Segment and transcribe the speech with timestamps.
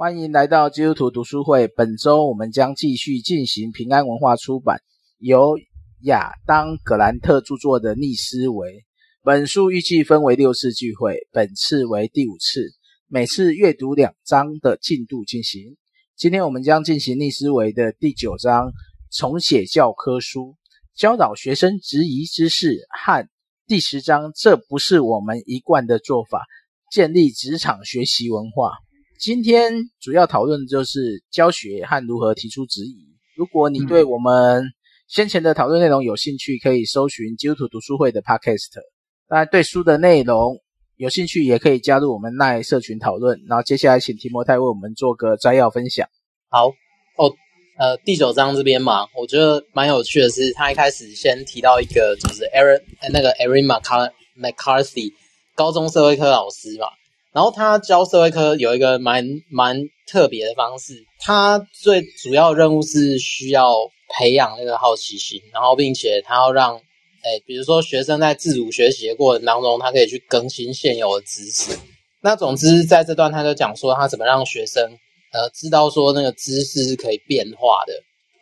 [0.00, 1.68] 欢迎来到基督徒读书会。
[1.68, 4.80] 本周我们将继续进行平安文化出版
[5.18, 5.58] 由
[6.04, 8.68] 亚当·格兰特著作的《逆思维》。
[9.22, 12.72] 本书预计分为六次聚会，本次为第五次，
[13.08, 15.76] 每次阅读两章的进度进行。
[16.16, 18.72] 今天我们将进行逆思维的第九章，
[19.12, 20.56] 重写教科书，
[20.96, 22.74] 教导学生质疑知识
[23.04, 23.28] 和
[23.66, 26.46] 第十章，这不是我们一贯的做法，
[26.90, 28.72] 建立职场学习文化。
[29.20, 32.96] 今天主要讨论的就是教学和如何提出质疑。
[33.36, 34.64] 如果你对我们
[35.08, 38.80] 先前的讨论内容有兴趣，可以搜寻基督徒读书会的 Podcast。
[39.28, 40.56] 当然，对书的内容
[40.96, 43.38] 有兴趣，也可以加入我们赖社群讨论。
[43.46, 46.08] 然后接下来请提摩太为我们做个摘要分享。
[46.48, 46.68] 好
[47.18, 47.30] 哦，
[47.78, 52.80] 呃，第九章这边嘛，我觉得蛮有趣的是，他一开始先提到一个就是 Aaron
[53.12, 53.66] 那个 Erin
[54.40, 55.12] McCarthy
[55.54, 56.86] 高中社会科老师嘛。
[57.32, 59.76] 然后他教社会科有一个蛮蛮
[60.06, 63.72] 特别的方式，他最主要任务是需要
[64.18, 71.78] 培养那个好奇心，然后并且他要让，诶比如说学生在自主学习的过程当中，他可以去更新现有的知识。
[72.20, 74.82] 那总之在这段他就讲说他怎么让学生
[75.32, 77.92] 呃知道说那个知识是可以变化的，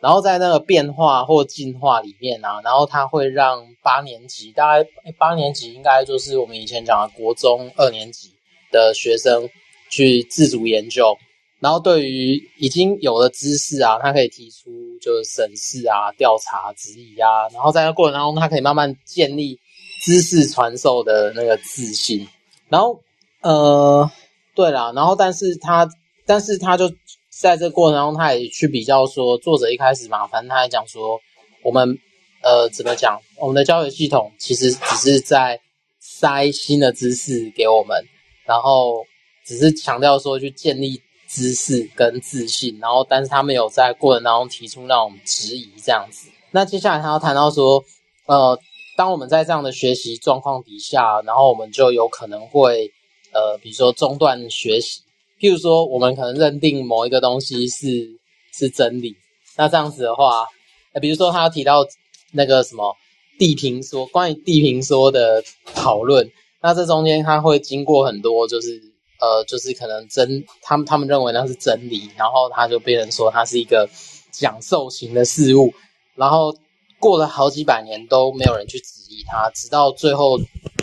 [0.00, 8.30] 然后在那个变化或进化里面啊，然后他会让八年级大概八年级应该就是我们以前讲的国中二年级。
[8.70, 9.48] 的学生
[9.90, 11.16] 去自主研究，
[11.60, 19.58] 然后对于已经有的知识啊，他可以提出就是审视啊、调查、质疑啊，然后在这过程当中，他可以慢慢建立
[20.04, 22.28] 知识传授的那个自信。
[22.68, 23.00] 然后，
[23.40, 24.10] 呃，
[24.54, 25.88] 对啦，然后但是他，
[26.26, 26.92] 但是他就
[27.30, 31.18] 在这过程当中，他也去比较说，作者一开始嘛，反正他也讲说，
[31.62, 31.98] 我们
[32.42, 35.60] 呃怎么讲，我们的教育系统其实只是在
[35.98, 38.04] 塞新的知识给我们。
[38.48, 39.04] 然后
[39.44, 46.30] 只是强调说去建立知识跟自信，然后但是他没有在过程当中提出那种质疑这样子。
[46.50, 47.84] 那接下来他要谈到说，
[48.24, 48.58] 呃，
[48.96, 52.90] 当我们在这样的学习状况底下，然后我们就有可能会，
[53.32, 55.02] 呃，比如说中断学习，
[55.38, 58.18] 譬如说我们可能认定某一个东西是
[58.54, 59.14] 是真理，
[59.58, 60.46] 那这样子的话，
[60.94, 61.84] 呃，比如说他要提到
[62.32, 62.96] 那个什么
[63.38, 65.44] 地平说，关于地平说的
[65.74, 66.32] 讨论。
[66.60, 68.80] 那这中间他会经过很多，就是
[69.20, 73.88] 呃，就是可能真他们他们认为那是真理，然后他就变成说它是一个
[74.32, 75.72] 讲授型的事物，
[76.16, 76.52] 然后
[76.98, 80.40] 过了好几百年都没有人去质疑它，直到最后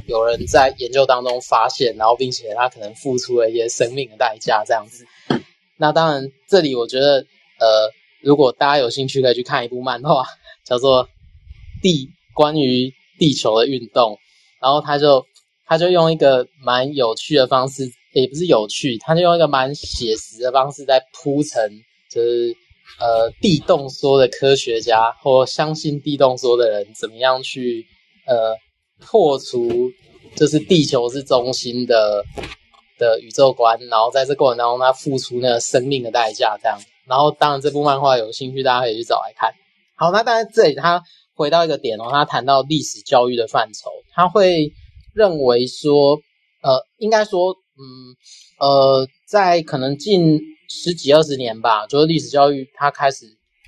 [0.07, 5.05] 有人在研究当中发现，然后并且他可能付出了一些生命的代价这样子。
[5.77, 7.25] 那当然，这里我觉得
[7.59, 7.91] 呃，
[8.21, 10.25] 如果大家有兴趣，可以去看一部漫画，
[10.63, 11.05] 叫做
[11.81, 14.13] 《地关于地球的运动》，
[14.61, 15.25] 然后他就。
[15.67, 21.71] 他就用一个蛮有趣的方式，也不是有趣，他就用一个蛮写实的方式在铺陈，
[22.11, 22.55] 就是
[22.99, 27.85] 呃地动说的科学家或相信地动说的人怎么样去
[28.27, 28.55] 呃
[28.99, 29.91] 破除，
[30.35, 32.23] 就是地球是中心的
[32.99, 36.77] 的宇宙观，然后在这过程当中他付出那个生命的代价这样。
[37.07, 39.51] 然后当然这部漫画有兴趣大家可以去找来看。
[39.95, 41.01] 好，那当然这里他
[41.33, 44.71] 回到一个点哦，他谈到历史教育的范畴，他会。
[45.15, 46.19] 认为说，
[46.61, 48.13] 呃，应该说，嗯，
[48.59, 53.25] 呃，在可能近十几二十年吧，就是历史教育它开始，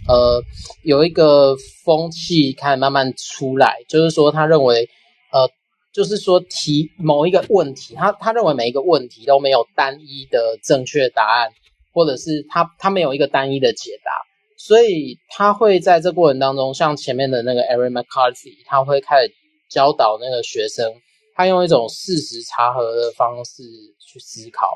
[0.10, 0.44] 呃，
[0.84, 4.90] 有一个风气开始慢慢出来，就是说，他认为，
[5.32, 5.50] 呃，
[5.94, 11.50] 就是说提某一个问题，他他认为每一个问题都没有单一的正确答案，
[11.94, 14.12] 或者是他他没有一个单一的解答，
[14.58, 19.34] 所以他会在这过程当中，像前面的那个 Aaron McCarthy，他会开始
[19.70, 20.94] 教导那个学生。
[21.38, 23.62] 他用一种事实查核的方式
[24.00, 24.72] 去思考，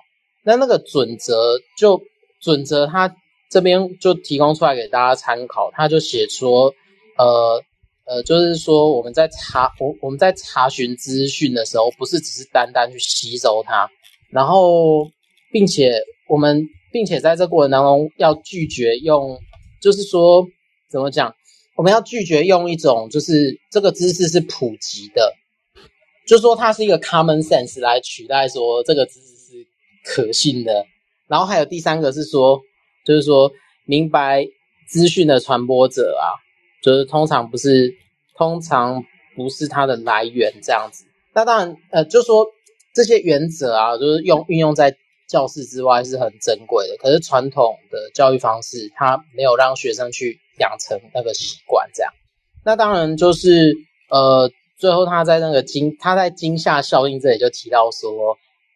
[0.45, 1.99] 那那个准则就
[2.39, 3.15] 准则，他
[3.49, 5.71] 这边就提供出来给大家参考。
[5.73, 6.71] 他就写说，
[7.17, 7.63] 呃
[8.05, 13.89] 呃，就是说我们在查我我们在查询资讯的时候，不是只是单单去吸收它，
[14.29, 15.09] 然后
[15.51, 15.91] 并且
[16.29, 19.39] 我们并且在这过程当中要拒绝用，
[19.81, 20.45] 就是说
[20.91, 21.33] 怎么讲，
[21.75, 25.33] 我们要拒绝用一种就是这个知识是普及的。
[26.31, 29.67] 就说，它是一个 common sense 来取代说这个知识是
[30.05, 30.85] 可信的。
[31.27, 32.57] 然后还有第三个是说，
[33.05, 33.51] 就是说
[33.83, 34.47] 明白
[34.87, 36.39] 资讯的传播者啊，
[36.81, 37.93] 就是通常不是
[38.37, 39.03] 通常
[39.35, 41.03] 不是它的来源这样子。
[41.33, 42.47] 那当然，呃，就说
[42.95, 44.95] 这些原则啊，就是用运用在
[45.27, 46.95] 教室之外是很珍贵的。
[46.95, 52.13] 可是传统的教育方式，它没有让学生去养成那个习惯这样。
[52.63, 53.75] 那当然就是
[54.09, 54.49] 呃。
[54.81, 58.09] 最后，他在那个惊，他在惊吓效应这里就提到说，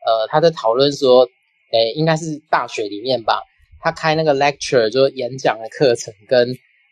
[0.05, 1.27] 呃，他在讨论说，
[1.71, 3.41] 诶，应该是大学里面吧，
[3.81, 6.47] 他开那个 lecture 就是演讲的课程，跟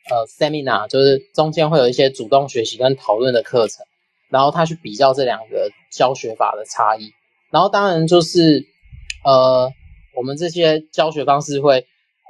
[0.09, 3.85] 呃 seminar 就是中间会有一些主动学习跟讨论的课程，
[4.29, 7.11] 然后他去比较这两个教学法的差异，
[7.51, 8.65] 然后当然就是
[9.23, 9.71] 呃
[10.15, 11.85] 我们这些教学方式会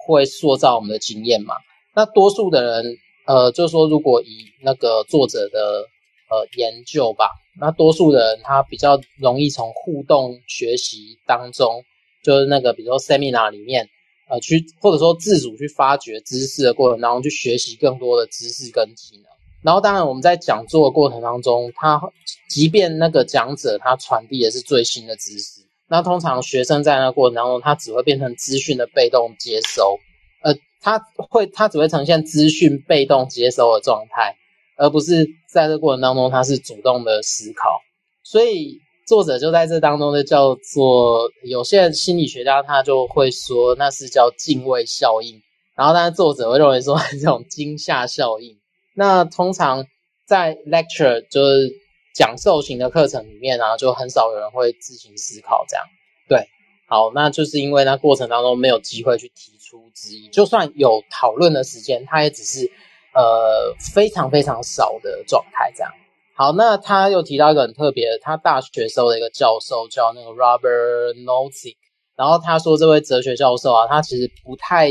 [0.05, 1.55] 会塑造我们的经验嘛，
[1.95, 5.87] 那多数的人呃就是说如果以那个作者的
[6.33, 7.29] 呃研究吧。
[7.59, 11.83] 那多数的人他比较容易从互动学习当中，
[12.23, 13.87] 就是那个比如说 seminar 里面，
[14.27, 19.25] 呃，去或者说自主去发掘知识的过程当中去学习更多的知识跟技能。
[19.61, 22.01] 然后当然我们在讲座的过程当中，他
[22.49, 29.99] 即便那个讲者他传递的是最新的知识，那通常学生在那过程当中，他只会变成资讯的被动接收，
[30.41, 30.99] 呃，他
[31.29, 34.35] 会他只会呈现资讯被动接收的状态。
[34.75, 37.79] 而不是在这过程当中，他是主动的思考，
[38.23, 45.41] 所以作者就在这当中就叫做，有些心理学家他就会说那是叫敬畏效应，
[45.75, 48.57] 然后但是作者会认为说这种惊吓效应。
[48.95, 49.85] 那通常
[50.25, 51.71] 在 lecture 就是
[52.15, 55.85] 讲授型的课程里面啊，就很少有人会自行思考这样。
[56.27, 56.47] 对，
[56.87, 62.71] 好，那就是因为那过程当中没有机会去提出质疑，就算有讨论的时间，他也只是。
[63.13, 65.91] 呃，非常非常少的状态，这样。
[66.35, 71.75] 好，那他又提到一个很特别，他大学时候的一个教授叫那个 Robert Nozick，
[72.15, 74.89] 然后他说这位哲学教授啊，他其实不太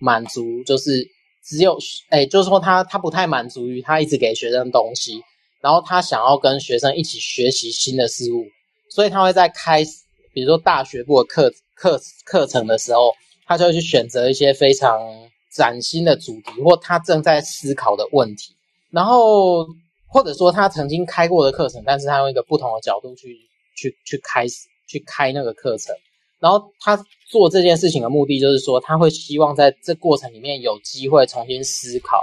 [0.00, 1.06] 满足，就是
[1.44, 1.76] 只有，
[2.08, 5.22] 哎，就是说他他不太满足于他一直给学生东西，
[5.60, 8.46] 然后他想要跟学生一起学习新的事物，
[8.90, 9.84] 所以他会在开，
[10.32, 13.12] 比如说大学部的课课课程的时候，
[13.46, 14.98] 他就会去选择一些非常。
[15.58, 18.54] 崭新的主题，或他正在思考的问题，
[18.92, 19.66] 然后
[20.06, 23.36] 或者说他曾经开过的课程，但是他用一个不同的角度去
[23.76, 25.92] 去去开始去开那个课程，
[26.38, 26.96] 然后他
[27.28, 32.20] 做这件事情的目的就是说，他会希望在这过程里面有机会重新思考，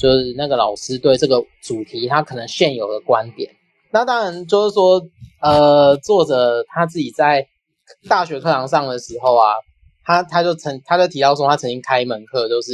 [0.00, 3.54] 就是那个老师对这个主题他可能现有的观点。
[3.92, 5.02] 那当然就是说，
[5.42, 7.46] 呃，作者他自己在
[8.08, 9.52] 大学课堂上的时候啊。
[10.10, 12.72] 他他就曾他就提到说，他曾经开一门课，就是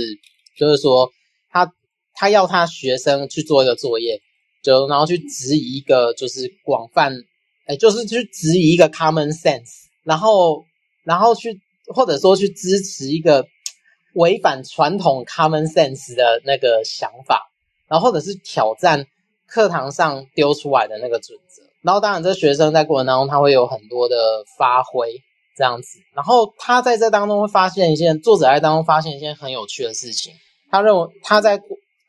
[0.57, 1.11] 就是说
[1.51, 1.71] 他
[2.15, 4.23] 他要他学生去做一个作业，
[4.63, 7.13] 就然后去质疑一个就是广泛，
[7.67, 10.65] 哎，就是去质疑一个 common sense，然后
[11.05, 11.61] 然后去
[11.95, 13.47] 或者说去支持一个
[14.15, 17.51] 违反传统 common sense 的那个想法，
[17.87, 19.05] 然后或者是挑战
[19.47, 24.17] 课堂上丢出来的那个准则，然后当然这学生在过程当中他会有很多的
[24.59, 25.23] 发挥。
[25.57, 30.35] 这样子，然后他在这当中会发现一件，作者在当中发现一件很有趣的事情。
[30.71, 31.59] 他认为他在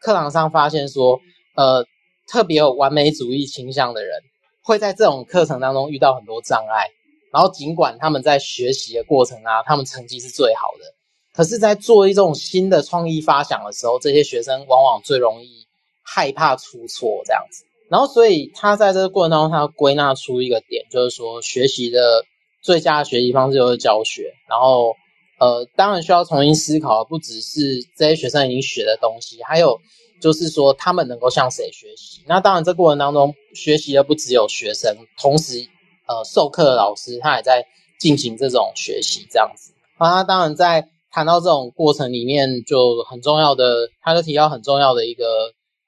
[0.02, 1.20] 课堂上发现说，
[1.56, 1.86] 呃，
[2.28, 4.20] 特别有完美主义倾向的人
[4.64, 6.88] 会在这种课程当中遇到很多障碍。
[7.32, 10.86] 然后尽管他们在学习的过程啊，他们成绩是最好的，
[11.34, 15.68] 可是，在做一种新的创意发想的时候，这些学生往往最容易
[16.04, 17.64] 害怕出错这样子。
[17.90, 22.26] 然后，所以他在这个过程当中，他要归纳出一个点，就是说学习的。
[22.68, 24.94] 最佳的学习方式就是教学，然后，
[25.40, 27.60] 呃，当然需要重新思考，不只是
[27.96, 29.80] 这些学生已经学的东西，还有
[30.22, 32.20] 就是说他们能够向谁学习。
[32.26, 35.66] 那当然，这过程当中学习的不只有学生，同时，
[36.08, 37.66] 呃，授课的老师他也在
[38.02, 39.72] 进行这种学习，这样子。
[39.98, 45.24] 那他当然在谈到这种过程里面，就很重要的，他就提到很重要的一个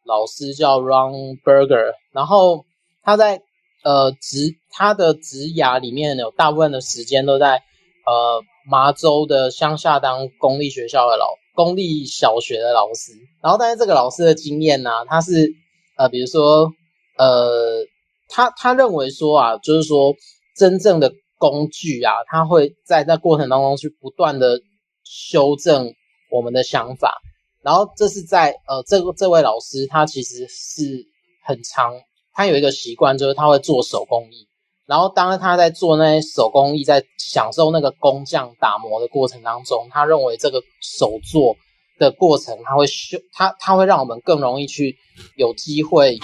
[0.06, 2.64] 老师叫 Ron Berger，然后
[3.04, 3.42] 他在。
[3.82, 7.64] 呃，职他的职涯里面有大部分的时间都在
[8.06, 15.50] 呃麻州的乡下当公立学校的老公立小学的老师，然后但是这个老师的经验呢、他是
[15.98, 16.72] 呃比如说
[17.18, 17.86] 呃
[18.28, 20.14] 他他认为说啊，就是说
[20.58, 24.60] 真正的工具啊，他会在那过程当中去不断的
[25.04, 25.94] 修正
[26.30, 27.18] 我们的想法，
[27.64, 31.06] 然后这是在呃这个这位老师他其实是
[31.46, 31.94] 很长。
[32.34, 34.48] 他有一个习惯，就是他会做手工艺。
[34.86, 41.56] 然后，当他在做那些手工艺，在享受那个工匠打磨的过程当中，他认为这个手作
[42.00, 44.98] 的过程，他会修他，他会让我们更容易去
[45.36, 46.18] 有机会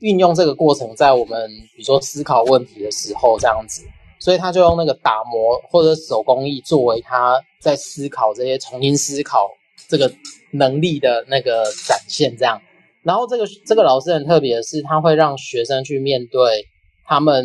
[0.00, 3.82] 运用这个过程，在我们比如说思考问题的时候这样子。
[4.20, 9.48] 所以，他就用那个打磨或者手工艺作为他在思考这些重新思考
[9.88, 10.12] 这个
[10.52, 12.60] 能力的那个展现，这样。
[13.02, 16.66] 然后这个这个老师很特别的是，他会让学生去面对
[17.04, 17.44] 他们，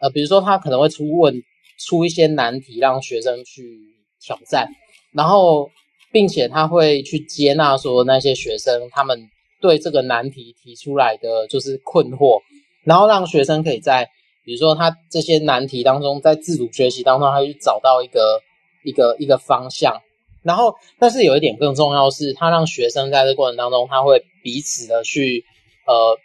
[0.00, 1.42] 呃，比如说他可能会出问
[1.78, 3.78] 出一些难题，让学生去
[4.20, 4.68] 挑战，
[5.12, 5.70] 然后
[6.10, 9.28] 并且他会去接纳说那些学生他们
[9.60, 12.40] 对这个难题提出来的就是困惑，
[12.84, 14.08] 然后让学生可以在
[14.44, 18.40] 比如说他这些难题当中，在自主学习当中，他去找到一个
[18.84, 20.00] 一个一个方向。
[20.46, 25.44] 然后，但是有一点更重要是，他让学生在这过程当中，他会彼此的去，
[25.88, 26.16] 呃，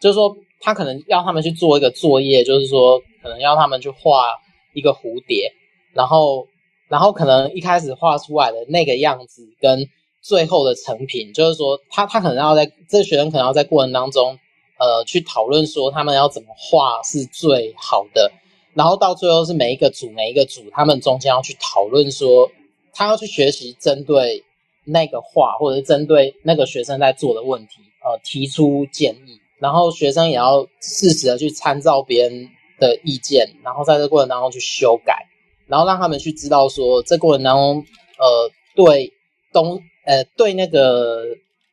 [0.00, 4.36] 就是说，他可能要他们去做一个作业，就是说，可能要他们去画
[4.72, 5.52] 一个蝴蝶，
[5.92, 6.46] 然后，
[6.88, 9.86] 然后可能一开始画出来的那个样子，跟
[10.22, 14.38] 最后的成品，就是说，他他可能要在这学生可能要在过程当中，
[14.78, 18.32] 呃，去讨论说他们要怎么画是最好的，
[18.72, 22.50] 然后到最后是每一个组每一个组，他们中间要去讨论说。
[22.92, 24.44] 他要去学习针对
[24.84, 29.40] 那个画，或者是针对那个学生在做的问题，呃，提出建议。
[29.58, 32.48] 然后学生也要适时的去参照别人
[32.80, 35.28] 的意见，然后在这过程当中去修改，
[35.68, 37.86] 然后让他们去知道说，这过程当中，
[38.18, 39.12] 呃，对
[39.52, 41.22] 东，呃，对那个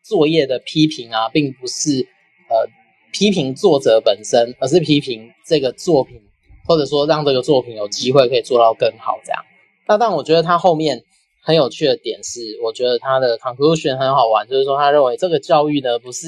[0.03, 2.07] 作业的批评啊，并不是
[2.47, 2.69] 呃
[3.11, 6.21] 批评作者本身，而是批评这个作品，
[6.67, 9.43] 或者说让这个作品有机会可以做到更好，这样。
[9.89, 11.03] 那但我觉得他后面。
[11.41, 16.27] 很有趣的点是，我觉得他的 conclusion 很好玩，就是说他认为这个教育呢，不是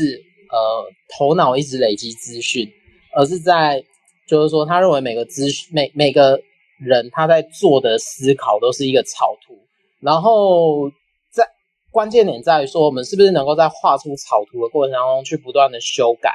[0.50, 2.68] 呃头脑一直累积资讯，
[3.14, 3.84] 而是在
[4.26, 6.42] 就是说他认为每个资讯每每个
[6.80, 9.54] 人他在做的思考都是一个草图，
[10.00, 10.90] 然后
[11.30, 11.46] 在
[11.92, 16.32] 关键点在于说我们是不是能够在画出草图的过程当中去不断的修改，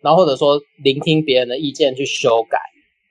[0.00, 2.58] 然后或者说聆听别人的意见去修改，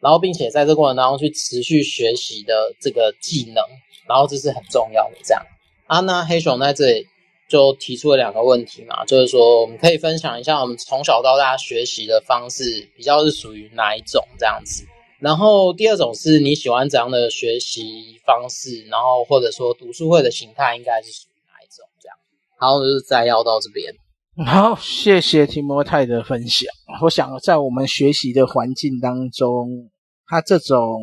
[0.02, 3.64] 然后并且在这过程当中去持续学习的这个技能。
[4.08, 5.46] 然后这是很重要的，这样
[5.86, 7.08] 啊，那黑熊在这里
[7.48, 14.84] 就提出了两个问题嘛，就是说我们可以分享一下我们从小到大学习的方式比较是属于哪一种这样子。
[15.20, 22.18] 然后第二种是你喜欢怎样的学习方式，然后或者说读书会的形态应该是属于哪一种这样。
[22.58, 23.94] 好，就是摘要到这边。
[24.48, 26.66] 好，谢谢提摩太的分享。
[27.02, 29.90] 我想在我们学习的环境当中，
[30.28, 30.98] 他这种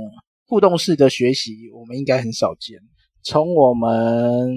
[0.46, 2.78] 互动式的学习，我们应该很少见。
[3.22, 4.48] 从我们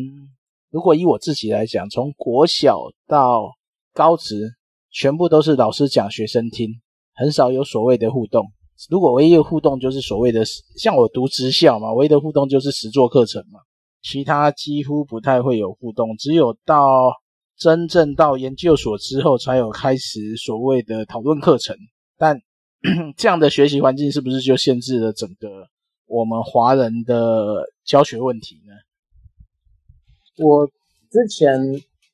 [0.71, 3.51] 如果以我自己来讲，从国小到
[3.93, 4.53] 高职，
[4.91, 6.69] 全部都是老师讲，学生听，
[7.15, 8.45] 很少有所谓的互动。
[8.89, 10.45] 如果唯一的互动就是所谓的，
[10.77, 13.59] 像我读职校嘛，唯一的互动就是实作课程嘛，
[14.01, 16.15] 其他几乎不太会有互动。
[16.15, 17.13] 只有到
[17.59, 21.75] 真正到研究所之后，才有开始所谓的讨论课程。
[22.17, 22.41] 但
[23.17, 25.67] 这样的学习环境是不是就限制了整个？
[26.07, 28.73] 我们华人的教学问题呢？
[30.43, 30.65] 我
[31.11, 31.59] 之前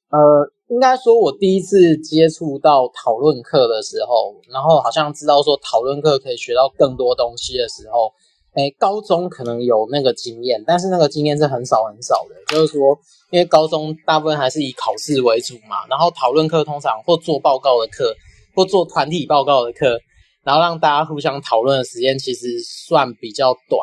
[0.09, 8.11] 呃，应该说，我第一次接触到讨论课的时候，然后好像知道说讨论课可以学到更多东西的时候，
[8.55, 12.35] 诶，高中可能有那个经验，但是那个经验是很少很少的。
[12.55, 12.97] 就是说，
[13.31, 18.15] 因为高中大部分还是以考试为主嘛，然后讨论课通常或做报告的课，
[18.55, 19.99] 或做团体报告的课。
[20.43, 23.81] 然后让大家互相讨论的时间其实算比较短，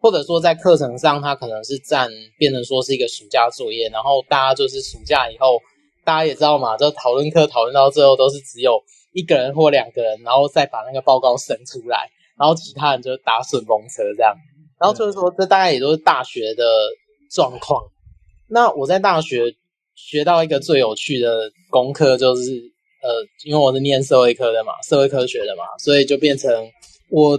[0.00, 5.58] 或者说在课程上，它可能是占变成说是一个暑假作业，然后大家就是暑假以后，
[6.04, 8.80] 大家也知道嘛，这讨论课讨论到最后都是只有
[9.12, 14.34] 一个人或两个人，然后再把那个报告审出来，然后其他人就搭顺风车这样。
[14.78, 16.64] 然后就是说，这大概也都是大学的
[17.30, 17.82] 状况。
[18.48, 19.54] 那我在大学
[19.94, 22.72] 学到一个最有趣的功课就是。
[23.04, 23.10] 呃，
[23.44, 26.50] 因为我是念社会科的嘛，社会科学的嘛，所以就变成
[27.10, 27.38] 我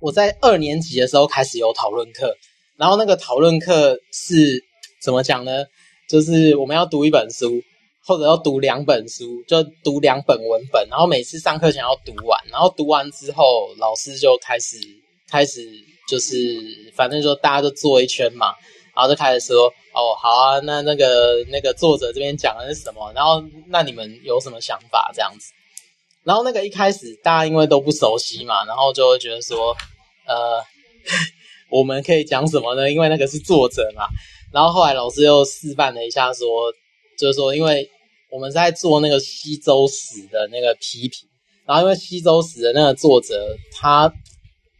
[0.00, 2.34] 我在二年级的时候开始有讨论课，
[2.76, 4.60] 然后那个讨论课是
[5.00, 5.66] 怎么讲呢？
[6.08, 7.62] 就是我们要读一本书，
[8.08, 14.78] 或者要读两本书，就读两本文本，然后每次上课前要读完，然后读完之后，老师就开始
[15.30, 15.60] 开始
[16.08, 16.34] 就是
[16.96, 18.54] 反正就大家都坐一圈嘛。
[18.96, 23.12] 然后就开始说，哦，好啊，那那个那个作者这边讲的是什么？
[23.14, 25.52] 然后那你们有什么想法这样子？
[26.24, 29.76] 然后那个一开始大家因为都不熟悉嘛，然后就会觉得说，
[30.26, 30.60] 呃，
[31.70, 32.90] 我们可以讲什么呢？
[32.90, 34.06] 因为那个是作者嘛。
[34.50, 36.72] 然后后来老师又示范了一下，说
[37.16, 37.88] 就是说，因为
[38.30, 41.28] 我们在做那个西周史的那个批评，
[41.66, 44.12] 然后因为西周史的那个作者他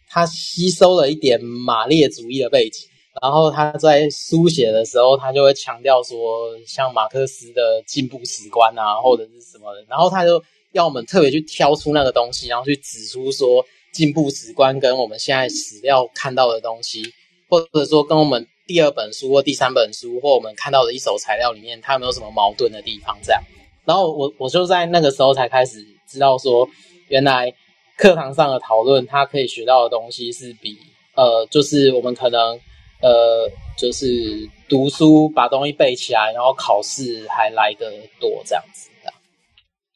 [0.09, 2.88] 他吸收了一点马列主义的背景。
[3.21, 9.85] 然后他在书写的时候，他就会强调说，像马克思的进步史观啊，或者是什么的。
[9.88, 10.40] 然后他就
[10.71, 17.02] 要我们特别去挑出那个东西，然后去指出说，进步史观跟我们现在史料看到的东西，
[17.49, 23.18] 或者说跟我们第二本书或第三本书或我们看到的一手材料里面，它有没有什么矛盾的地方？
[23.22, 23.42] 这样。
[23.84, 26.68] 然后我我就在那个时候才开始知道说，
[27.08, 27.52] 原来
[27.96, 30.76] 课堂上的讨论，它可以学到的东西是比
[31.16, 32.60] 呃，就是我们可能。
[33.00, 33.48] 呃，
[33.78, 39.12] 就是读书把东西背起来，然后考试还来得多这样子的。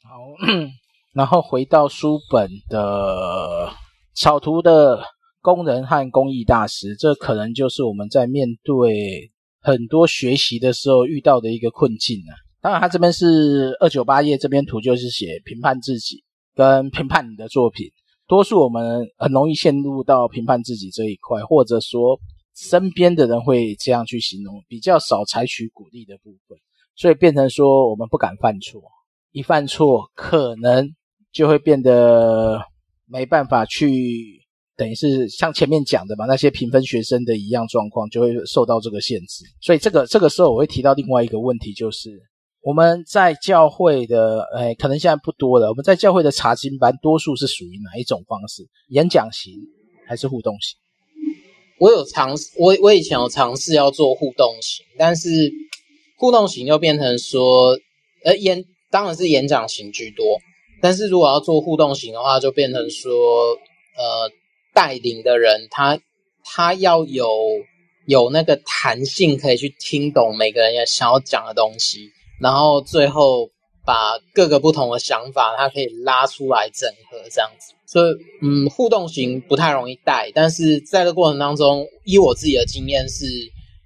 [0.09, 0.21] 好，
[1.13, 3.69] 然后回到书本的
[4.15, 5.03] 草图的
[5.43, 9.31] 工人和工艺大师，这可能就是我们在面对
[9.61, 12.33] 很多学习的时候遇到的一个困境啊。
[12.63, 16.23] 当然，他这边是二九八页这边图，就是写评判自己
[16.55, 17.91] 跟评判你的作品。
[18.29, 22.21] 多数我们很容易陷入到评判自己这一块，或者说
[22.55, 26.57] 身边的人会这样去形容，比较少采取鼓励的部分，
[26.95, 28.81] 所以变成说我们不敢犯错，
[29.33, 30.89] 一犯错可能
[31.33, 32.61] 就会变得
[33.07, 34.42] 没办法去，
[34.77, 39.45] 等于是像前面讲的嘛，那些评分学生的一样状况，就会受到这个限制。
[39.61, 42.11] 所以这个这个时候我会提到另外一个问题，就是。
[42.65, 45.69] 我们在教会的，诶，可能现在不多了。
[45.71, 48.63] 我们在教会的查经班，多数是属于哪一种方式？
[48.91, 49.53] 演讲型
[50.07, 50.79] 还是互动型？
[51.81, 55.51] 我有尝试，我我以前有尝试要做互动型，但是
[56.17, 57.77] 互动型又变成说，
[58.25, 60.25] 呃，演当然是演讲型居多。
[60.81, 64.31] 但是如果要做互动型的话，就变成说，呃，
[64.73, 66.01] 带领的人他
[66.45, 67.29] 他要有
[68.07, 72.11] 有那个弹性，可以去听懂每个人也想要讲的东西。
[72.41, 73.51] 然后最后
[73.87, 83.27] 把各个不同的想法，他可以拉出来整合这样子，所以嗯，互动型不太容易带，但是在这过程当中，以我自己的经验是，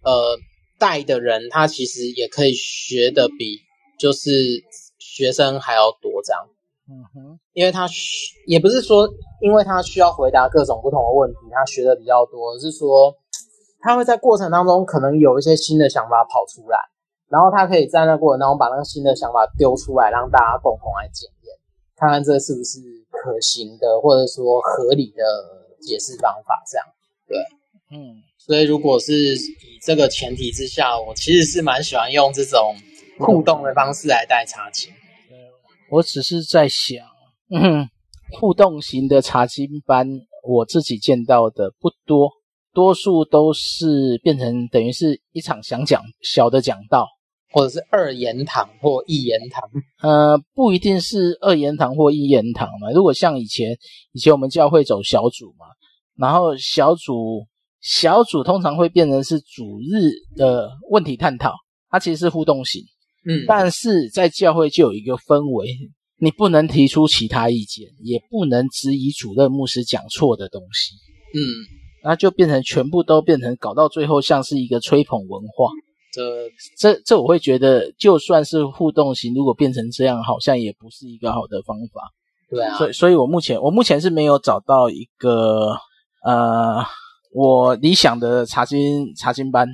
[0.03, 0.39] 呃，
[0.79, 3.61] 带的人他其实也可以学的比
[3.99, 4.65] 就是
[4.99, 6.49] 学生还要多这样，
[6.89, 7.87] 嗯哼，因为他
[8.47, 9.09] 也不是说
[9.41, 13.15] 因为他需要回答各种不同的问题，他学的比较多，是说
[13.81, 16.79] 他会在过程当中可能有一些新的想法跑出来。
[17.29, 21.59] 然后他可以在那过程当中把那个新的想法丢出来，让大家共同来检验，
[21.97, 22.79] 看看这是不是
[23.11, 25.25] 可行的，或者说合理的
[25.81, 26.63] 解释方法。
[26.71, 26.87] 这样，
[27.27, 27.37] 对，
[27.91, 32.77] 嗯，所以如果是以这个前提之下，我其实是蛮喜欢用这种
[33.19, 34.93] 互动的方式来带查经。
[35.91, 37.07] 我只是在想，
[37.51, 37.89] 嗯，
[38.39, 40.09] 互动型的查经班，
[40.47, 42.31] 我自己见到的不多，
[42.73, 47.07] 多数都是变成等于是一场想讲小的讲道。
[47.53, 49.63] 或者是二言堂或一言堂，
[50.03, 52.91] 呃，不一定是二言堂或一言堂嘛。
[52.91, 53.79] 如果像以前，
[54.13, 55.65] 以前我们教会走小组嘛，
[56.17, 57.47] 然后小组
[57.81, 61.55] 小组通常会变成是主日的问题探讨，
[61.89, 62.83] 它其实是互动型，
[63.29, 65.77] 嗯，但是在教会就有一个氛围，
[66.19, 70.95] 你不能提出其他意见，也不能质疑主任牧师讲错的东西，
[71.35, 71.41] 嗯，
[72.05, 75.71] 那就变成全部都变成搞到最后像是一个吹捧文化。
[76.13, 76.23] 这
[76.79, 82.01] 这这我会觉得，就算是互动型，如果变成这样，好像也不是一个好的方法。
[82.49, 85.77] 对啊，所以所以我目前我目前是没有找到一个
[86.25, 86.83] 呃
[87.35, 89.69] 我理想的查经查经班。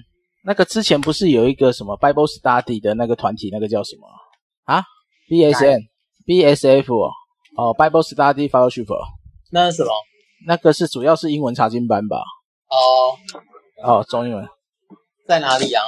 [0.44, 4.08] 那个之前不是有一个什么 Bible Study 的那个团体，那个叫什么
[4.64, 4.82] 啊
[5.30, 5.80] ？BSN
[6.26, 7.10] BSF 哦，
[7.56, 8.86] 哦 Bible Study Fellowship。
[9.50, 9.90] 那是什么？
[10.46, 12.16] 那个是主要是英文查经班吧？
[12.68, 13.14] 哦
[13.84, 14.48] 哦，中英文
[15.28, 15.84] 在哪里啊？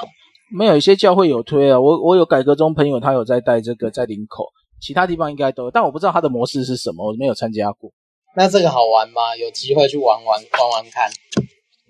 [0.56, 4.46] 没有，一些教会有推啊，我我有改革中朋友，他有在带这个在林口，
[4.80, 7.90] 其他地方应该都有，但我不知道他的模式是什么，我没有参加过。
[8.36, 9.34] 那这个好玩吗？
[9.36, 11.10] 有机会去玩玩玩玩看？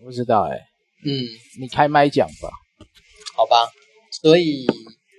[0.02, 0.62] 不知道哎、欸。
[1.04, 1.24] 嗯，
[1.60, 2.50] 你开麦讲吧。
[3.36, 3.56] 好吧，
[4.22, 4.66] 所以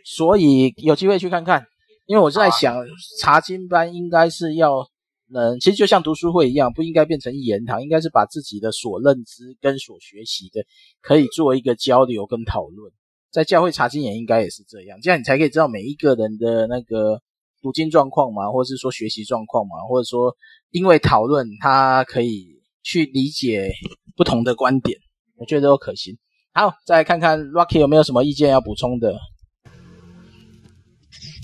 [0.06, 1.66] 所以有机会去看看，
[2.06, 2.78] 因为我是在想，
[3.20, 4.88] 查经班应该是要
[5.34, 10.64] 嗯，其实就像读书会一样，不应该变成一言堂，应该是把自己的所认知跟所学习的，
[11.02, 12.92] 可以做一个交流跟讨论。
[13.32, 17.22] 在教会查经也应该也是这样，这样你才可以知道每一个人的那个
[17.62, 20.38] 读经状况嘛，或者是说学习状况嘛，或者说
[20.72, 22.48] 因为讨论他可以
[22.82, 23.74] 去理解
[24.16, 24.98] 不同的观点，
[25.38, 26.18] 我觉得都可行。
[26.54, 29.16] 好，再来看看 Rocky 有没有什么意见要补充的？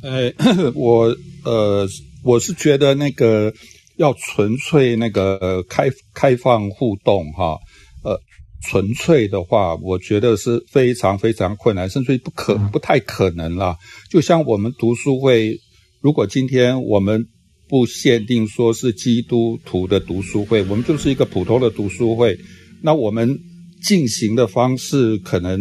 [0.04, 0.32] 呃，
[0.76, 1.88] 我呃
[2.24, 3.54] 我是觉得那个
[3.98, 7.58] 要纯粹那个开开放互动哈，
[8.04, 8.20] 呃。
[8.64, 13.76] 纯粹的话，我觉得是非常非常困难，甚至于不可不太可能啦。
[14.12, 15.58] 就像我们读书会，
[16.00, 17.26] 如果今天我们
[17.68, 22.38] 不限定说是基督徒的读书会，我们就是一个普通的读书会，
[22.84, 23.36] 那我们
[23.82, 25.60] 进行的方式可能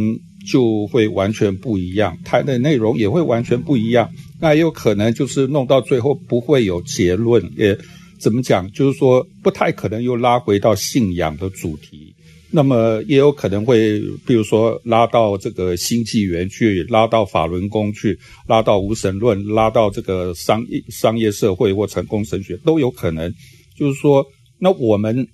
[0.50, 4.10] 就会完全不一样，谈的内容也会完全不一样。
[4.40, 7.76] 那也有可能就是弄到最后不会有结论，也
[8.20, 12.14] 怎么讲，就是说不太可能又拉回到信仰的主题。
[12.52, 23.32] 那么也有可能会，比如说拉到这个新纪元去，拉到法轮功去，拉到无神论，拉到这个商业商业社会或成功神学都有可能。
[23.78, 24.26] 就是说，
[24.58, 25.28] 那我们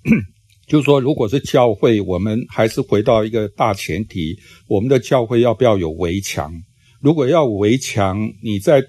[0.66, 4.36] 就是说，如果是教会，我们还是回到一个大前提：
[4.68, 6.52] 我们的教会要不要有围墙？
[7.00, 8.82] 如果要围墙，你在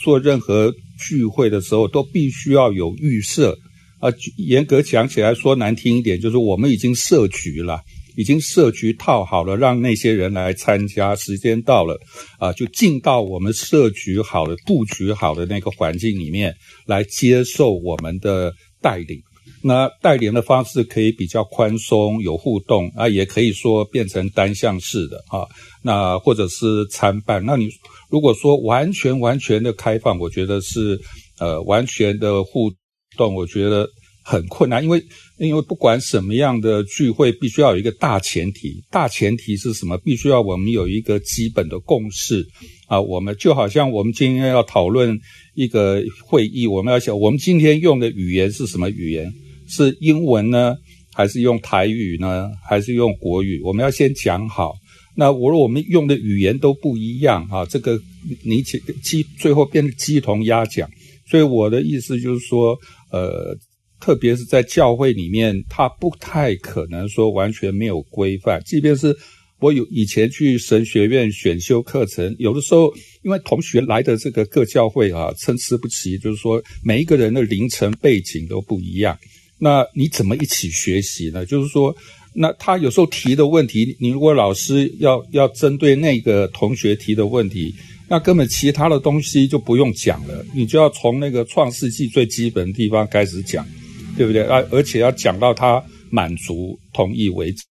[0.00, 3.58] 做任何聚会的时候都必须要有预设。
[3.98, 7.80] 啊，严格讲起来说难听一点，就是我们已经设局了，
[8.16, 11.16] 已经设局套好了，让那些人来参加。
[11.16, 11.98] 时间到了，
[12.38, 16.54] 啊，就进到我们设局好的、布局好的那个环境里面
[16.86, 19.20] 来接受我们的带领。
[19.64, 25.48] 那带领的方式可以比较宽松、有互动啊，也可以说变成单向式的啊。
[25.82, 27.44] 那或者是参半。
[27.44, 27.68] 那你
[28.08, 31.00] 如果说完全完全的开放，我觉得是
[31.40, 32.70] 呃完全的互。
[33.16, 33.88] 动我觉得
[34.24, 35.00] 很困难，因为
[35.38, 38.82] 因为不管什么样的聚会，必须要有一个大前提。
[38.90, 39.96] 大前提是什么？
[39.98, 42.44] 必须要我们有一个基本的共识
[42.88, 43.00] 啊。
[43.00, 45.16] 我们就好像我们今天要讨论
[45.54, 49.32] 一个会议，我们要想，我们今天用的语言是什么语言？
[49.74, 50.76] 是英文呢，
[51.12, 53.60] 还是用台语呢，还是用国语？
[53.62, 54.74] 我们要先讲好。
[55.16, 58.00] 那我说我们用的语言都不一样啊，这个
[58.44, 60.88] 你鸡最后变成鸡同鸭讲。
[61.30, 62.78] 所以我的意思就是说。
[63.12, 63.56] 呃，
[64.00, 68.60] 特别是在教会里面，他不太可能说完全没有规范。
[68.66, 69.16] 即便是
[69.60, 79.16] 我有以前去神学院选修课程，有的时候因为同学来的这个各教会啊参差不齐，就是说每一个人的灵程背景都不一样。
[79.58, 81.44] 那你怎么一起学习呢？
[81.46, 81.94] 就是说，
[82.34, 87.74] 那他有时候提的问题，你如果老师要要针对那个同学提的问题。
[88.06, 93.66] 那根本其他的东西就不用讲了，你就要从那个创世纪最基本的地方开始讲，
[94.14, 94.62] 对不对啊？
[94.70, 97.62] 而且要讲到他满足同意为止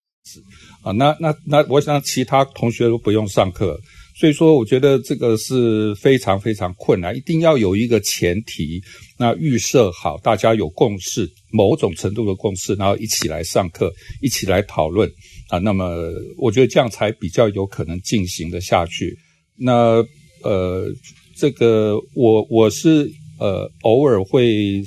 [0.80, 0.90] 啊。
[0.92, 3.78] 那那那，我想其他同学都不用上课，
[4.14, 8.82] 所以说我觉得这个是非常非常困难，一定要有一个前提，
[9.18, 15.10] 那预设好，大家有共识，某种程度的共识，然后一起来上课，一起来讨论
[15.48, 15.58] 啊。
[15.58, 19.16] 那么我觉得这样才比较有可能进行的下去。
[19.56, 20.04] 那。
[20.44, 20.92] 呃，
[21.36, 24.82] 这个我我是呃偶尔会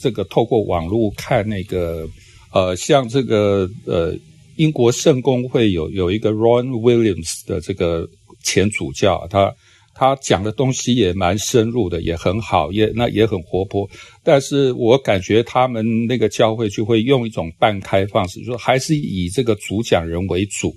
[0.00, 2.04] 这个透过网络看那个
[2.52, 4.18] 呃像这个呃
[4.56, 8.08] 英国圣公会有有一个 Ron Williams 的这个
[8.42, 9.54] 前主教，他
[9.94, 13.88] 他讲的东西也蛮深入的，也很好，也那也很活泼。
[14.22, 20.74] 但是我感觉他们那个教会就会用一种半开放式，说还是以这个主讲人为主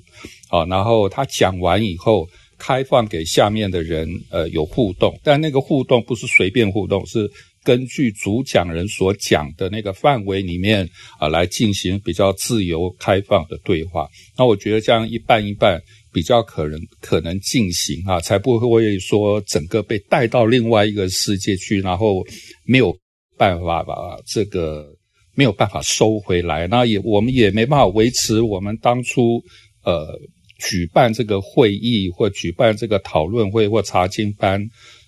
[0.50, 2.28] 啊，然后他讲完以后。
[2.64, 7.28] 开放给下面的人，呃，有互动，但那个互动不是随便互动，是
[7.64, 10.86] 根据主讲人所讲的那个范围里面
[11.18, 14.08] 啊，呃，来进行比较自由开放的对话。
[14.38, 22.26] 那我觉得这样一半一半比较可能可能进行啊，才不会说整个被带到另外一个世界去，然后
[22.66, 22.96] 没有
[23.38, 23.96] 办法把
[24.26, 24.88] 这个
[25.36, 29.42] 没有办法收回来，那也我们也没办法维持我们当初
[29.84, 30.20] 呃。
[30.64, 34.62] 举办这个会议或举办这个讨论会或查经班，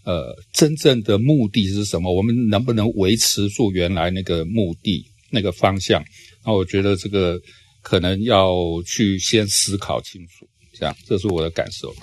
[0.03, 2.11] 呃，真正的目的是什么？
[2.11, 6.03] 我们能不能维持住原来那个目的、那个方向？
[6.43, 7.39] 那我觉得这个
[7.83, 8.51] 可能要
[8.87, 10.47] 去先思考清楚。
[10.73, 11.93] 这样，这是我的感受。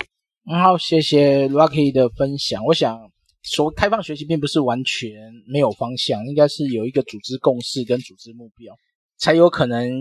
[0.43, 2.65] 然后，谢谢 Lucky 的分享。
[2.65, 3.11] 我想
[3.43, 5.11] 说，开放学习并不是完全
[5.47, 8.73] 没有方向，应该是有一个组织共识跟组织目标。
[9.17, 9.91] 才有可能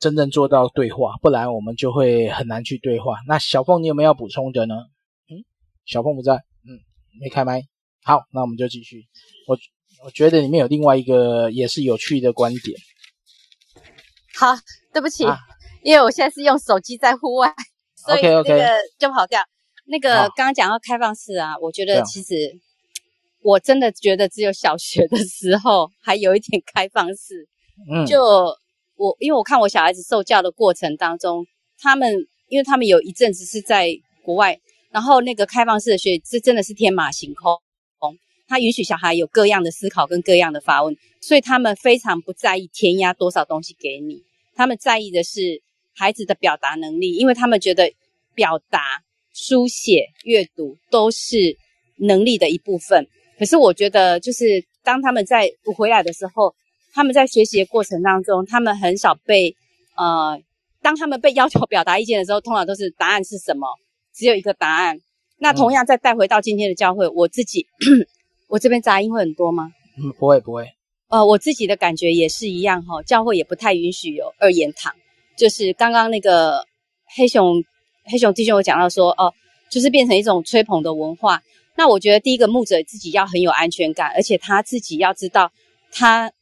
[0.00, 3.16] 真正做到对话，不然我们就会很难去对话。
[3.26, 4.74] 那小凤，你有没有要补充的呢？
[5.30, 5.40] 嗯，
[5.86, 6.76] 小凤不在，嗯，
[7.18, 7.62] 没开麦。
[8.04, 9.06] 好，那我们就继续。
[9.48, 9.56] 我
[10.04, 12.78] 我觉得里面有另外一个也是有趣的观点。
[14.38, 14.48] 好，
[14.92, 15.38] 对不起，啊、
[15.82, 17.50] 因为我现在是用手机在户外，
[18.06, 19.40] 所以那个就跑掉。
[19.86, 22.56] 那个刚刚讲到开放式啊，我觉得其实
[23.42, 27.48] 我真的觉得只有小学的时候还有一点开放式，
[27.92, 28.20] 嗯，就。
[28.98, 31.46] 我因为我看我小孩子受教的过程当中，
[31.78, 33.90] 他们因为他们有一阵子是在
[34.22, 34.58] 国外，
[34.90, 37.60] 然后那个开放式的学，这真的是天马行空，
[38.48, 44.22] 他允许小孩有各样的思考跟各样的发问，所以他们非常不在意填压多少东西给你，
[44.54, 45.62] 他们在意的是
[45.96, 47.92] 孩子的表达能力，因为他们觉得
[48.34, 51.56] 表达、书写、阅读都是
[51.96, 53.08] 能力的一部分。
[53.38, 56.54] 可是我觉得，就是当他们在不回来的时候。
[56.94, 59.54] 他们在学习的过程当中，他们很少被
[59.98, 60.40] 呃，
[60.80, 63.68] 当他们被要求表达意见的时候，通常都是答案是什么？
[64.14, 64.98] 只有一个答案。
[65.36, 67.66] 那同样再带回到今天的教会，我自己，
[68.48, 69.70] 我这边杂音会很多吗？
[69.98, 70.72] 嗯，不会不会。
[71.08, 74.94] 呃，我自己的感觉也是一样哈，教会也不太允许有二言堂。
[75.36, 76.64] 就是刚刚那个
[77.16, 77.62] 黑熊
[78.04, 79.32] 黑熊弟兄有讲到说，哦、
[79.70, 81.42] 就是变成一种吹捧的文化。
[81.76, 85.52] 那我觉得第一个牧者自己要很有安全感，而且他自己要知道
[85.92, 86.32] 他。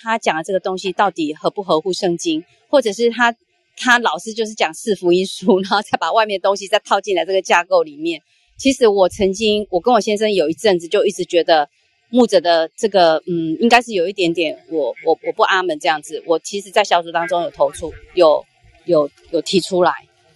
[0.00, 3.34] 他讲的这个东西到底合不合乎圣经，或者是他
[3.76, 8.22] 他老师就是讲四福音书，然后再把外面东西再套进来这个架构里面。
[8.56, 11.68] 其实我曾经，我跟我先生有一阵子就一直觉得
[12.14, 16.22] 牧者的这个，嗯，应该是有一点点我，我我我不阿门这样子。
[16.26, 18.44] 我其实，在小组当中有投出，有
[18.84, 19.94] 有有提出来，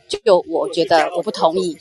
[0.09, 1.77] 就我觉得我不同意。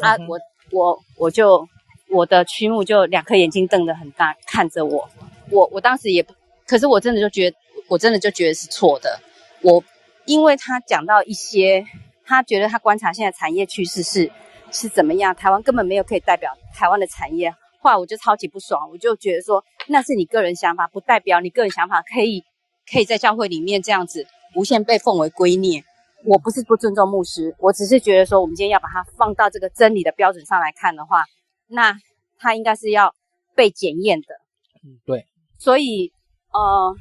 [0.00, 0.40] 啊，我
[0.72, 1.68] 我我就
[2.10, 5.08] 我的曲目就两颗眼睛瞪得很大，看着我。
[5.50, 6.26] 我我当时也，
[6.66, 9.20] 可是我真的就觉得，我真的就觉得是错的。
[9.62, 9.84] 我
[10.24, 11.86] 因为他讲到一些，
[12.24, 14.28] 他觉得他观察现在产业趋势是
[14.72, 17.54] 是怎么样，台湾根本没有可以代表台湾的产业。
[17.86, 22.42] 后来我就超级不爽，我就觉得说那是你个人想法，不代表你个人想法可以
[22.90, 25.84] 可以在教会里面这样子无限被奉为圭臬。
[26.24, 31.22] 我不是不尊重牧师，我只是觉得说我们今天要把它放到这个真理的标准上来看的话，
[31.68, 31.96] 那
[32.40, 33.14] 他应该是要
[33.54, 34.34] 被检验的。
[34.82, 35.24] 嗯，对。
[35.56, 36.10] 所以
[36.52, 36.92] 呃，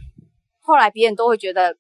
[0.62, 1.76] 后来别人都会觉得，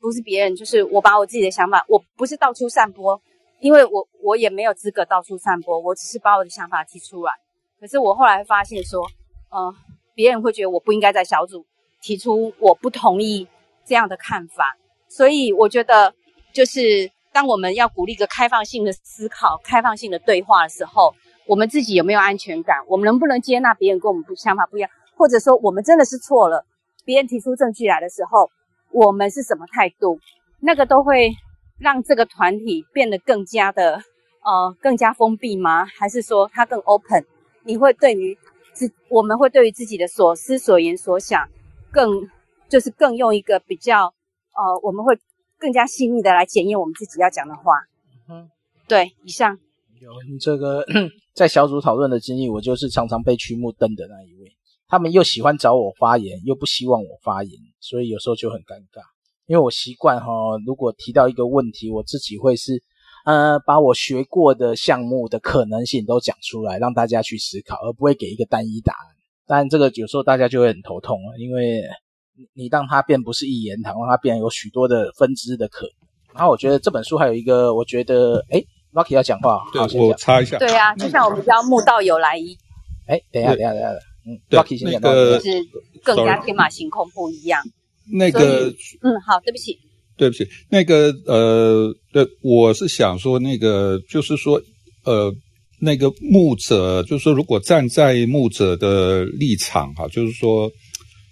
[0.00, 3.20] 不是别人，就是我把我自己的想法，我不是到处散播，
[3.60, 7.32] 因为我我也没有资格到处散播，我只是把我的想法提出来。
[7.80, 9.02] 可是我后来发现说，
[9.50, 9.74] 呃，
[10.14, 11.64] 别人会觉得我不应该在小组
[12.02, 13.46] 提出我不同意
[13.84, 14.76] 这样的看法，
[15.08, 16.14] 所以我觉得
[16.52, 21.14] 就是当我们要鼓励一个开放性的思考、开放性的对话的时候，
[21.46, 22.78] 我们自己有没有安全感？
[22.88, 24.90] 我们能不能接纳别人跟我们不想法不一样？
[25.16, 26.64] 或者说我们真的是错了？
[27.04, 28.50] 别人提出证据来的时候，
[28.90, 30.18] 我们是什么态度？
[30.60, 31.32] 那个都会
[31.78, 34.02] 让这个团体变得更加的
[34.42, 35.86] 呃更加封闭吗？
[35.86, 37.24] 还是说它更 open？
[37.68, 38.34] 你会对于
[38.72, 41.46] 自，我们会对于自己的所思所言所想，
[41.92, 42.08] 更
[42.66, 45.18] 就是更用一个比较，呃，我们会
[45.58, 47.74] 更加细腻的来检验我们自己要讲的话。
[48.30, 48.48] 嗯，
[48.88, 49.58] 对，以上
[50.00, 50.82] 有你这个
[51.34, 54.56] 在小组讨论的经历，我就是常常被曲目瞪的那一位。
[54.88, 59.02] 他们又喜欢找我发言，又不希望我发言，所以有时候就很尴尬。
[59.44, 60.26] 因为我习惯哈，
[60.64, 62.82] 如果提到一个问题，我自己会是。
[63.28, 69.16] 呃，把我学过的项目的可能性都讲出来，让大家去思考，而不会给一个单一答案。
[69.46, 71.82] 当然，这个有时候大家就会很头痛了，因为
[72.54, 75.92] 你让它变不是一言堂，让它变有许多的分支的可能。
[76.36, 78.64] 然后我觉得这本书还有一个，我觉得，哎
[78.94, 80.56] ，Rocky 要讲话，对，好我插一下。
[80.56, 82.56] 对啊，就像我们叫木道友来一。
[83.06, 83.90] 哎，等一下，等一下，等一下，
[84.24, 85.58] 嗯，Rocky 先讲，那个就是
[86.02, 87.62] 更加天马行空不一样。
[88.10, 88.70] 那个，
[89.02, 89.78] 嗯，好，对不起。
[90.18, 94.60] 对不起，那个呃，对，我是想说，那个就是说，
[95.04, 95.32] 呃，
[95.80, 100.70] 那个牧者，就是说，如果站在牧者的立场哈，就是说，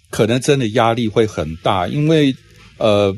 [0.09, 2.33] 可能真的压力会很大，因为
[2.77, 3.13] 呃，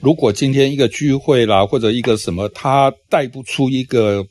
[0.00, 4.26] 如果今天一个聚会啦，或者一个什么，他带不出一个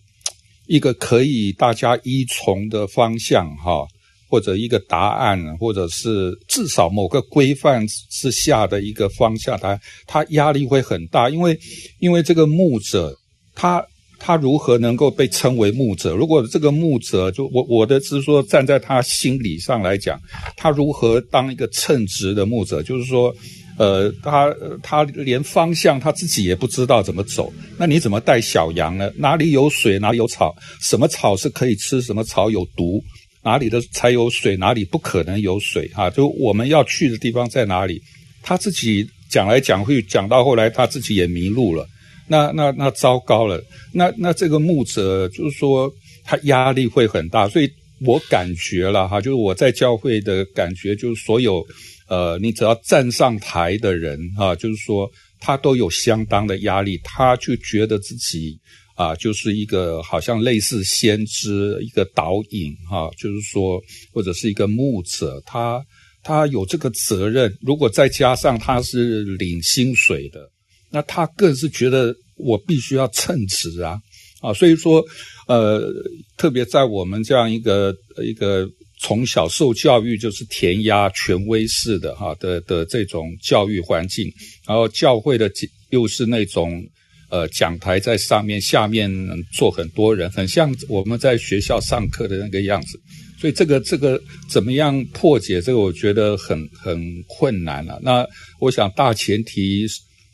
[0.67, 3.87] 一个可以大家依从的方向哈。
[4.31, 11.59] 或者一个答案，或者是至少某个规范之下的一个方向，他他压力会很大，因为
[11.99, 13.13] 因为这个牧者，
[13.53, 13.85] 他
[14.17, 16.15] 他如何能够被称为牧者？
[16.15, 20.17] 如果这个牧者，就我我的是说，站在他心理上来讲，
[20.55, 22.81] 他如何当一个称职的牧者？
[22.81, 23.35] 就是说，
[23.77, 29.11] 呃，他他连方向他自己也不知道怎么走，那你怎么带小羊呢？
[29.17, 30.55] 哪里有水，哪里有草？
[30.79, 32.01] 什么草是可以吃？
[32.01, 33.03] 什么草有毒？
[33.43, 36.09] 哪里的才有水，哪里不可能有水啊？
[36.09, 38.01] 就我们要去的地方在哪里？
[38.43, 41.87] 他自己讲来讲去，讲到后来他自己也迷路了。
[42.27, 43.61] 那那那糟糕了。
[43.91, 45.91] 那那这个牧者就是说
[46.23, 47.69] 他压力会很大，所以
[48.05, 51.65] 我感觉了哈，就是我在教会的感觉，就是所有
[52.07, 58.59] 呃，你只要站上台的人哈，就是说他都有相当的压力，他就觉得自己。
[59.01, 63.81] 啊，就是一个好像类似先知，一个导引哈、啊，就是说，
[64.13, 65.83] 或者是一个牧者，他
[66.21, 67.51] 他有这个责任。
[67.61, 70.47] 如果再加上他是领薪水的，
[70.91, 73.99] 那他更是觉得我必须要称职啊
[74.39, 74.53] 啊！
[74.53, 75.03] 所以说，
[75.47, 75.91] 呃，
[76.37, 77.91] 特别在我们这样一个
[78.23, 84.31] 一个从小受教育就是填鸭权威式的哈、的的这种教育环境，
[84.67, 85.51] 然后教会的
[85.89, 86.87] 又是那种。
[87.31, 89.09] 呃，讲台在上面，下面
[89.53, 92.99] 坐很多人，很像我们在学校上课的那个样子。
[93.39, 97.97] 所以这个这个怎么样破解这个，我觉得很很困难了。
[98.03, 98.27] 那
[98.59, 99.87] 我想大前提，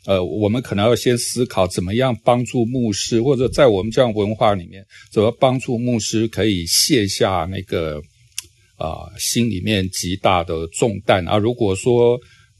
[0.06, 8.02] 呃，我们可能要先思考怎么样帮助牧师，或者在我们这样文化里面，怎么帮助牧师可以卸下那个
[8.76, 11.38] 啊，心里面极大的重担啊。
[11.38, 12.18] 如果说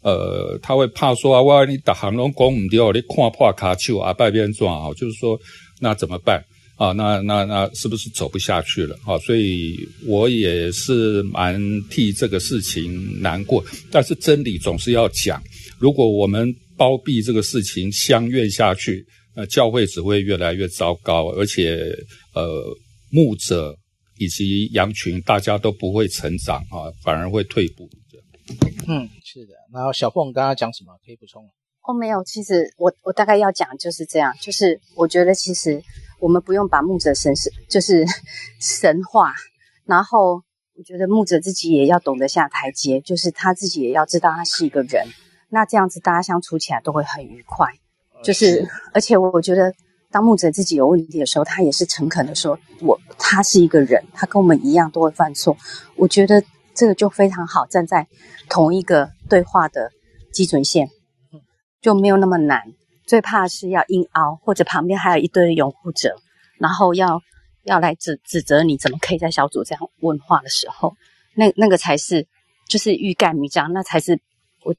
[0.08, 5.38] 呃，他会怕说啊，万一你打航龙讲唔掉，你看破卡丘啊，拜边撞啊，就是说
[5.80, 6.42] 那怎么办
[6.76, 6.92] 啊？
[6.92, 9.18] 那那那是不是走不下去了啊？
[9.18, 13.62] 所以我也是蛮替这个事情难过。
[13.90, 15.42] 但是真理总是要讲，
[15.78, 19.04] 如果我们包庇这个事情相怨下去，
[19.36, 21.94] 那教会只会越来越糟糕，而且
[22.34, 22.64] 呃，
[23.10, 23.76] 牧者
[24.18, 27.88] 以及羊群，大家都不会成长啊，反而会退步。
[28.88, 29.54] 嗯，是的。
[29.72, 30.92] 然后小凤刚刚讲什么？
[31.04, 31.50] 可以补充吗？
[31.82, 32.22] 哦，没有。
[32.24, 35.82] 其实我我大概要讲就是这样，就是我觉得其实
[36.20, 38.04] 我们不用把牧者神是就是
[38.60, 39.32] 神话，
[39.84, 40.42] 然后
[40.76, 45.06] 我觉得牧者自己也要懂得下台阶，就是他自己也要知道他是一个人，
[45.50, 47.68] 那这样子大家相处起来都会很愉快。
[48.22, 49.74] 就是，是而且我觉得。
[50.10, 55.54] 当牧者自己有问题的时候，他也是诚恳的说：“我他是一个人，他跟我们一样都会犯错。”
[55.96, 56.42] 我觉得
[56.78, 58.06] 这个就非常好，站在
[58.48, 59.90] 同一个对话的
[60.32, 60.88] 基准线，
[61.80, 62.72] 就没有那么难。
[63.04, 66.14] 最怕是要硬凹，或者旁边还有一堆的拥护者，
[66.58, 67.20] 然后要
[67.64, 70.94] 要来指指责你怎么可以在小组这样问话的时候，
[71.34, 72.28] 那那个才是
[72.68, 74.20] 就是欲盖弥彰，那才是
[74.62, 74.72] 我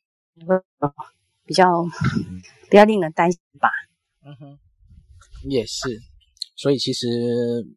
[1.45, 1.83] 比较
[2.69, 3.69] 比较令人担心吧。
[4.23, 4.57] 嗯哼。
[5.49, 5.99] 也是，
[6.55, 7.07] 所以其实，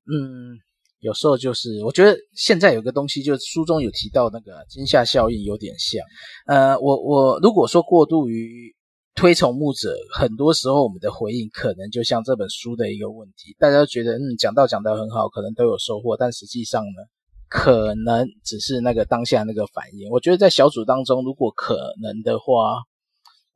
[0.07, 0.59] 嗯，
[1.03, 6.01] 有时候就是，我觉得现在有个东西，就是书中有提到那个惊吓效应，有点像。
[6.47, 8.75] 呃，我我如果说过度于
[9.15, 17.03] 推崇牧者，很多时候我们的回应可能就像这本书的一个问题，大家都觉得嗯讲到讲得很好，可能都有收获，但实际上呢，
[17.49, 20.09] 可能只是那个当下那个反应。
[20.11, 22.81] 我觉得在小组当中，如果可能的话，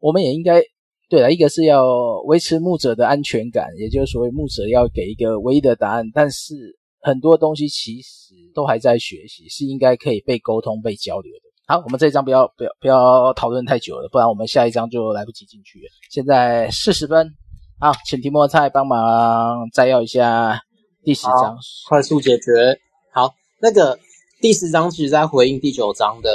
[0.01, 0.63] 我们也应该。
[1.09, 1.87] 对了，一个是要
[2.25, 6.05] 维持牧者的安全感，也就是所谓牧者要给一个唯一的答案。
[6.13, 11.43] 但是很多东西其实都还在学习，是应该可以被沟通、被交流的。
[11.69, 15.85] 好，我们这一章不要不要不要讨论太久了，不然我们下一章就来不及进去了。
[16.11, 17.33] 现在四十分，
[17.79, 20.61] 好，请提莫菜帮忙摘要一下
[21.05, 21.57] 第十章，
[21.89, 22.77] 快速解决。
[23.13, 23.97] 好，那个
[24.41, 26.29] 第十章其实在回应第九章的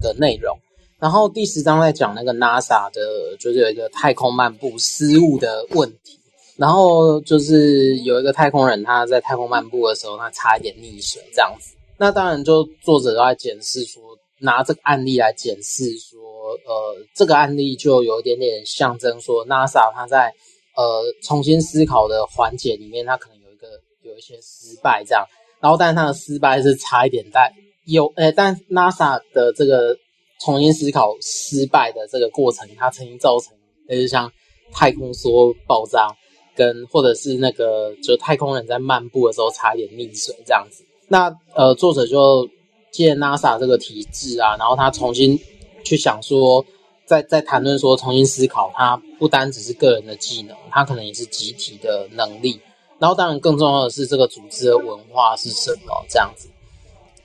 [0.00, 0.56] 的内容。
[1.00, 6.21] 然后第十章在讲那个 NASA 的，就是有一个太空漫步失误的问题。
[6.56, 11.74] 然后就是有一个太空人，他在太空漫步的时候，他差一点溺水这样子。
[11.98, 14.02] 那当然，就作者都在检视说，
[14.38, 16.20] 拿这个案例来检视说，
[16.66, 20.32] 呃，这个案例就有一点点象征说，NASA 他在
[20.76, 23.68] 呃重新思考的环节里面，他可能有一个
[24.02, 25.26] 有一些失败这样。
[25.60, 29.96] 然后，但他的失败是差一点带有，诶、但 NASA 的这个。
[30.44, 33.52] 重新思考失败的这个过程，它曾经造成，
[33.88, 34.28] 就是像
[34.72, 36.08] 太空梭爆炸，
[36.54, 40.84] 跟或者是那个就太空人在漫步的时候差点溺水这样子。
[41.08, 42.48] 那呃，作者就
[42.90, 45.38] 借 NASA 这个体制啊，然后他重新
[45.84, 46.64] 去想说，
[47.04, 52.60] 在在谈论说重新思考，它不单只是个人的技能，它可能也是集体的能力。
[52.98, 56.48] 然后当然更重要的是这个组织的文化是什么这样子。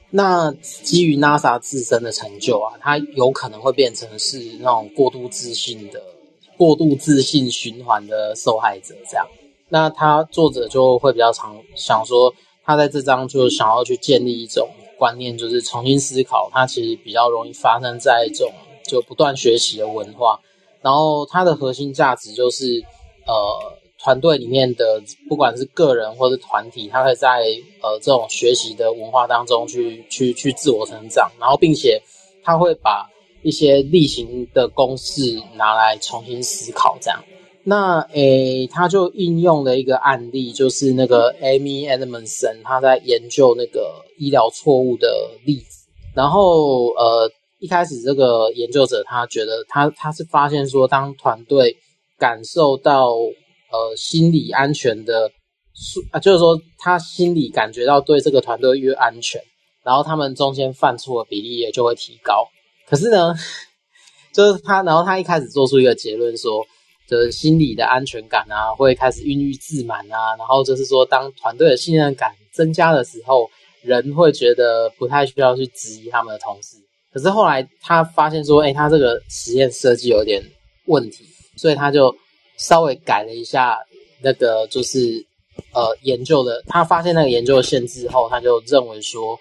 [0.10, 6.02] 那基于 NASA 自身的成就啊，它有可能会变成是那种过度自信的、
[6.58, 9.28] 过度自信循环的受害者这样。
[9.70, 12.34] 那他作者就会比较常想说，
[12.66, 14.68] 他在这章就想要去建立一种
[14.98, 16.50] 观念，就是重新思考。
[16.52, 18.52] 他其实比较容易发生在一种
[18.84, 20.40] 就不断学习的文化，
[20.82, 22.84] 然后它的核心价值就是
[23.26, 23.78] 呃。
[24.00, 27.42] 团队里面的不管是个人或是团体，他会在
[27.82, 32.00] 呃这种学习的文化当中去去去自我成长，然后并且
[32.44, 33.10] 他会把
[33.48, 37.24] 一些例行的公式拿来重新思考这样。
[37.64, 45.88] 那诶，他就应用了一个案例，就是那个 Amy Edmonson，他在研究那个医疗错误的例子。
[46.14, 51.78] 然后呃一开始这个研究者他觉得他他是发现说，当团队
[52.20, 53.14] 感受到
[53.72, 55.32] 呃，心理安全的，
[56.12, 59.42] 啊，就是说他心里感觉到对这个团队越安全，
[59.86, 62.46] 然后他们中间犯错的比例也就会提高。
[62.88, 63.36] 可是呢，
[64.34, 66.66] 就是他，然后他一开始做出一个结论说，
[67.10, 73.50] 就是心理的安全感啊，会开始孕育自满啊，然后就是说，当团队的信任感增加的时候，
[73.82, 76.78] 人会觉得不太需要去质疑他们的同事。
[77.12, 80.44] 可是后来他发现说，哎，他这个实验设计有点
[80.86, 81.26] 问题，
[81.58, 82.16] 所以他就。
[82.60, 83.78] 稍微改了一下
[84.20, 85.24] 那个，就是
[85.76, 89.38] 呃研究的，他发现那个研究的限制后，他就认为说，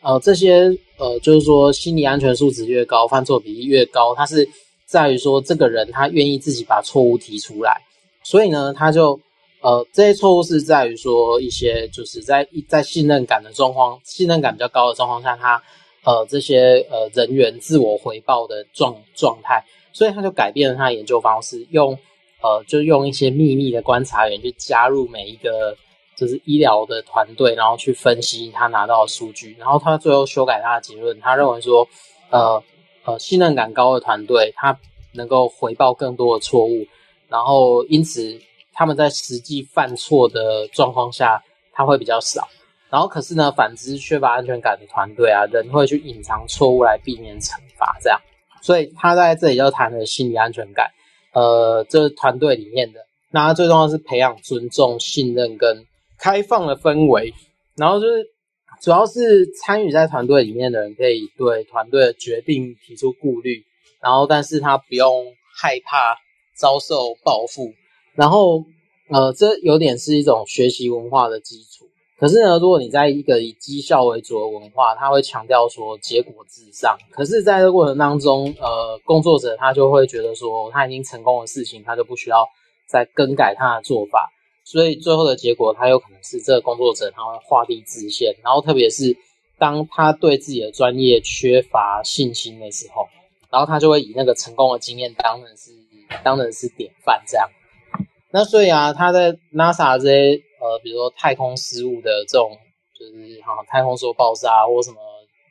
[0.00, 4.48] 呃这些呃就是说心理安全素质越高，犯错比例越高，他是
[4.86, 7.80] 在于说这个人他愿意自己把错误提出来，
[8.22, 9.18] 所以呢，他就
[9.60, 15.62] 呃这些错误是在于说一些就是在在信任感的状况，信任感比较高的状况下，他
[16.04, 21.98] 呃这些呃人员自我回报的状状态，所以他就改变了他的研究方式，用。
[22.40, 25.76] 呃，就用一些秘密的观察员去加入每一个
[26.18, 31.20] 就是医疗的团队，然后去分析他拿到的数据，然后他最后修改他的结论。
[31.20, 31.86] 他认为说，
[32.30, 32.60] 呃
[33.04, 34.76] 呃，信任感高的团队，他
[35.12, 36.84] 能够回报更多的错误，
[37.28, 38.36] 然后因此
[38.72, 41.40] 他们在实际犯错的状况下，
[41.72, 42.48] 他会比较少。
[42.90, 48.20] 然后可是呢，反之缺乏安全感的团队啊，人会去隐藏错误来避免惩罚，这样。
[48.60, 50.90] 所以他在这里就谈了心理安全感，
[51.32, 53.00] 呃，这是团队里面的。
[53.30, 55.84] 那最重要是培养尊重、信任跟
[56.18, 57.32] 开放的氛围，
[57.76, 58.26] 然后就是
[58.82, 63.64] 主要是参与在团队里面的人可以对团队的决定提出顾虑，
[64.02, 65.26] 然后但是他不用
[65.60, 66.16] 害怕
[66.56, 67.72] 遭受报复，
[68.14, 68.64] 然后
[69.10, 71.86] 呃，这有点是一种学习文化的基础。
[72.18, 76.98] 可是呢，如果你在一个以绩效为主的文化，他会强调说结果至上。
[77.12, 82.44] 可是，在这过程当中，呃，工作者他就会觉得说他已经成功的事情，他就不需要
[82.88, 84.28] 再更改他的做法。
[84.70, 88.34] 所以最后的结果，他有可能是这个工作者他会画地自限。
[88.44, 89.16] 然后，特别是
[89.58, 93.08] 当他对自己的专业缺乏信心的时候，
[93.50, 95.70] 然后他就会以那个成功的经验当成是
[96.22, 97.48] 当成是典范这样。
[98.30, 100.42] 那所以啊，他在 NASA 这些。
[100.60, 102.50] 呃，比如说太空失误的这种，
[102.98, 104.98] 就是哈、啊，太空梭爆炸或什么，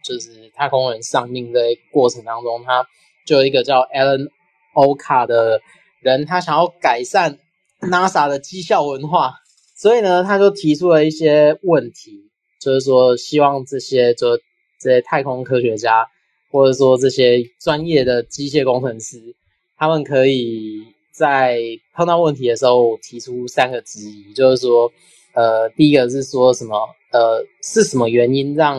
[0.03, 2.86] 就是太空人丧命这些过程当中，他
[3.26, 4.28] 就有一个叫 Alan
[4.76, 5.61] Oka 的
[6.01, 7.39] 人，他想要改善
[7.82, 9.36] NASA 的绩效文化，
[9.76, 14.38] 所以呢，他就提出了一些问题，就是说希望这些就
[14.80, 16.08] 这些太空科学家，
[16.52, 19.36] 或者说这些专业的机械工程师，
[19.78, 20.96] 他们可以。
[21.18, 21.58] 在
[21.96, 24.92] 碰到问题的时候，提出三个质疑，就是说，
[25.34, 26.78] 呃，第一个是说什么，
[27.12, 28.78] 呃，是什么原因让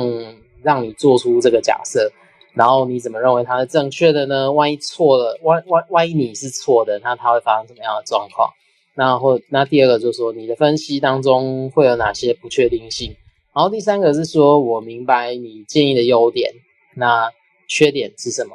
[0.63, 2.13] 让你做出这个假设？
[2.55, 4.53] 然后你怎么认为它是正确的呢？
[4.53, 8.49] 万一错了，万万万一你是错的，那它会发生什么样的状况？
[8.99, 13.15] 那或那第二个就是说，你的分析当中会有哪些不确定性？
[13.55, 16.53] 然后第三个是说，我明白你建议的优点，
[16.97, 17.31] 那
[17.69, 18.51] 缺点是什么？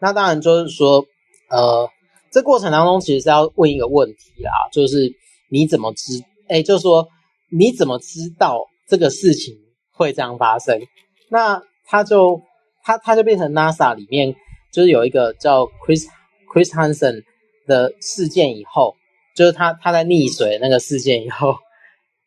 [0.00, 1.04] 那当然就是说，
[1.50, 1.90] 呃。
[2.34, 5.14] 这过程当中其实是要问一个问题啦，就是
[5.50, 6.24] 你怎么知？
[6.48, 7.06] 哎，就是说
[7.50, 9.54] 你怎么知道这个事情
[9.90, 10.80] 会这样发生？
[11.28, 12.40] 那他就
[12.82, 14.34] 他他就变成 NASA 里面
[14.72, 16.06] 就是有一个叫 Chris
[16.50, 17.22] Chris Hansen
[17.66, 18.96] 的事件以后，
[19.34, 21.54] 就是他他在溺水那个事件以后，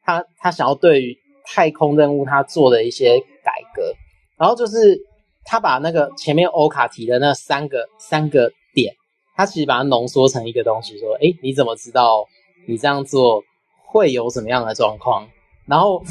[0.04, 3.94] 他他想要对于太空任务他做的一些改革，
[4.38, 5.00] 然后就是
[5.44, 8.96] 他把那个前面欧卡提的那三个三个点。
[9.38, 12.26] 他其实把它浓缩成一个东西，说：“诶，你怎么知道
[12.70, 13.44] 你这样做
[13.86, 15.28] 会有什么样的状况？”
[15.68, 16.02] 然后，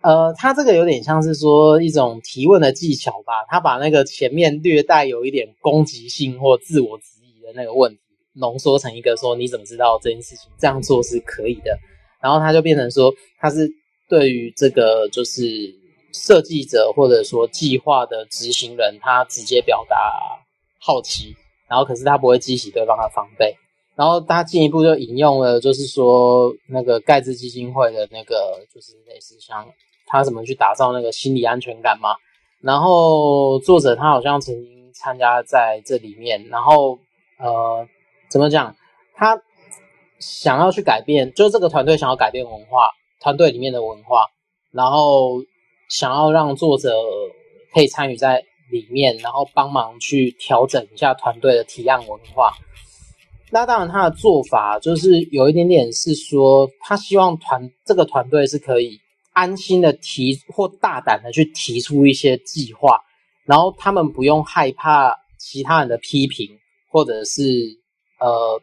[0.00, 3.44] 呃，他这个有点像是说一种提问的技巧吧。
[3.48, 7.98] 他把那个前面略带有一点攻击性或自我质疑的那个问题，
[8.38, 11.78] 浓缩成一个说：“你怎么知道这件事情这样做是可以的？”
[12.22, 13.68] 然后他就变成说，他是
[14.08, 15.42] 对于这个就是
[16.12, 19.96] 设计者或者说计划的执行人，他直接表达
[20.80, 21.34] 好奇。
[21.68, 23.54] 然后，可是他不会激起对方的防备。
[23.94, 29.66] 然后他进一步就引用了，就是说那个盖茨基金会的那个，就是类似像
[30.06, 32.10] 他怎么去打造那个心理安全感嘛。
[32.62, 36.48] 然后作者他好像曾经参加在这里面。
[36.48, 36.98] 然后
[37.38, 37.86] 呃，
[38.30, 38.74] 怎么讲？
[39.14, 39.40] 他
[40.18, 44.26] 想要去改变，就是这个团队想要改变文化，团队里面的文化，
[44.72, 45.42] 然后
[45.88, 46.92] 想要让作者
[47.74, 48.44] 可以参与在。
[48.70, 52.52] 里面，然后帮忙去调整一下团队的提案文化。
[53.50, 59.00] 那当然，他的做法就是有一点点是说，他希望团这个团队是可以
[59.32, 63.00] 安心的提或大胆的去提出一些计划，
[63.46, 66.46] 然后他们不用害怕其他人的批评
[66.90, 67.42] 或者是
[68.18, 68.60] 呃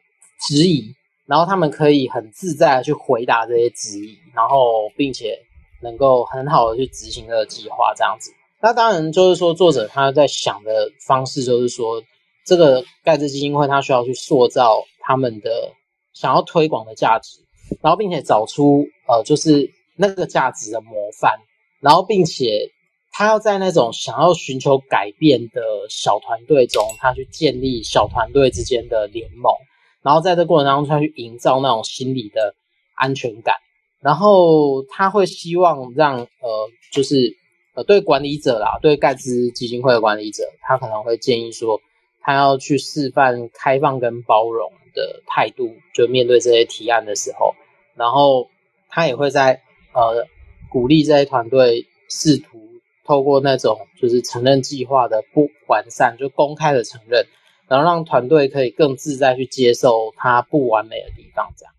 [0.48, 0.94] 质疑，
[1.26, 5.40] 然后他们可以很自在的去回答这些质疑，然后并且
[5.82, 8.32] 能够很好的去执行这个计划，这样子。
[8.62, 12.02] 那当然就是说，作者他在想的方式就是说，
[12.46, 15.74] 这个盖茨基金会他需要去塑造他们的
[16.14, 17.40] 想要推广的价值，
[17.82, 21.34] 然后并且找出呃，就是那个价值的模范，
[21.80, 22.72] 然后并且
[23.16, 29.54] 他要在那种想要寻求改变的小团队中，他去建立小团队之间的联盟，
[30.02, 32.54] 然后在这过程当中，他去营造那种心理的
[32.94, 33.56] 安全感，
[34.02, 37.38] 然后他会希望让呃，就是。
[37.78, 41.82] 呃，对管理者啦，对盖茨基金会的管理者，他可能会建议说，
[42.22, 47.54] 他要去示范开放跟包容的态度，就面对这些提案的时候，
[47.96, 48.48] 然后
[48.88, 49.62] 他也会在
[49.94, 50.26] 呃
[50.72, 52.65] 鼓励这些团队试图
[53.06, 57.26] 透过那种就是承认计划的不完善，就公开的承认，
[57.68, 61.72] 然后让团队可以更自在去接受它不完美的地方，这样。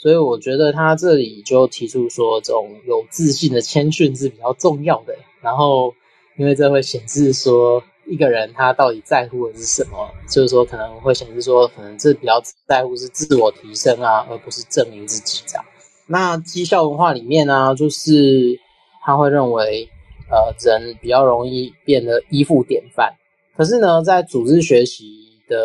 [0.00, 5.16] 所以我觉得他这里就提出说，这种有自信的谦逊是比较重要的。
[5.40, 5.92] 然后，
[6.36, 15.64] 因为这会显示说一个人他到底在乎的是什么，就是说可能会显示说，可能这比较在乎是自我提升啊，而不是证明自己这样。
[16.06, 18.60] 那绩效文化里面呢，就是
[19.04, 19.88] 他会认为，
[20.30, 23.14] 呃，人比较容易变得依附典范。
[23.56, 25.58] 可是呢，在组织学习的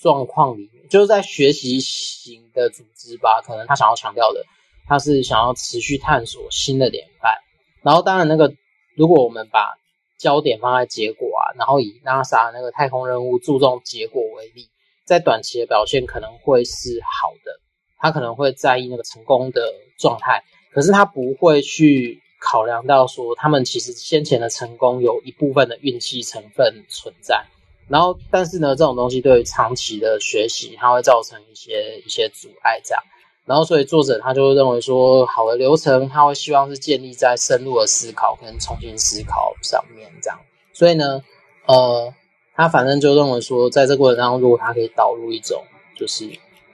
[0.00, 4.44] 状况里面，就是在学习型的组织吧，可能他想要强调的，
[4.86, 7.34] 他是想要持续探索新的典范。
[7.82, 8.54] 然后，当然，那个
[8.96, 9.74] 如果我们把
[10.18, 14.68] 焦点放在结果啊，然后以 NASA 那个太空任务注重结果为例，
[15.04, 17.58] 在短期的表现可能会是好的，
[17.98, 27.44] 他可能会在意那个成功的状态，可是他不会去考量到说他们其实先前的成功有一部分的运气成分存在。
[27.88, 33.02] 然后，但是呢，这种东西对于长期的学习，它会造成一些一些阻碍，这样。
[33.44, 40.38] 然后，所以作者他就认为说，好的流程他会希望是建立在深入的思考跟重新思考上面，这样。
[40.72, 41.22] 所以呢，
[41.66, 42.14] 呃，
[42.54, 45.62] 他反正就认为说，在这过程当中，如果他可以导入一种，
[45.98, 46.24] 就是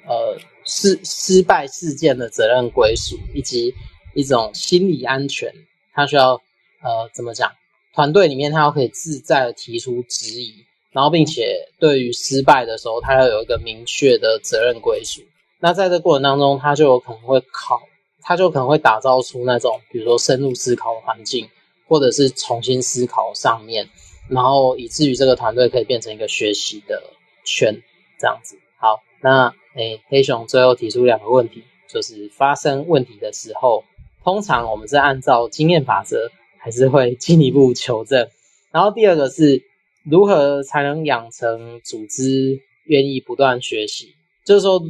[0.06, 3.74] 呃失失败事件的责任归属，以及
[4.14, 5.52] 一种心理安全，
[5.92, 6.34] 他需要
[6.82, 7.52] 呃怎么讲？
[7.94, 15.22] 团队里面他要可以自在的提出质疑，然后并且对于失败的时候，他要有一个明确的责任归属。
[15.60, 17.80] 那在这过程当中，他就有可能会考，
[18.22, 21.48] 他就可能会打造出那种，比如说深入思考的环境，
[21.88, 23.88] 或者是重新思考上面，
[24.28, 27.02] 然后以至于这个团队可以变成一个学习的
[27.44, 27.82] 圈，
[28.20, 28.56] 这样子。
[28.76, 33.82] 好，那诶，黑熊最后提出两个问题，就是发生问题的时候，
[34.28, 38.28] 通常我们是按照经验法则，还是会进一步求证？
[38.70, 39.62] 然后第二个是
[40.04, 44.08] 如何才能养成组织愿意不断学习，
[44.44, 44.82] 就是说。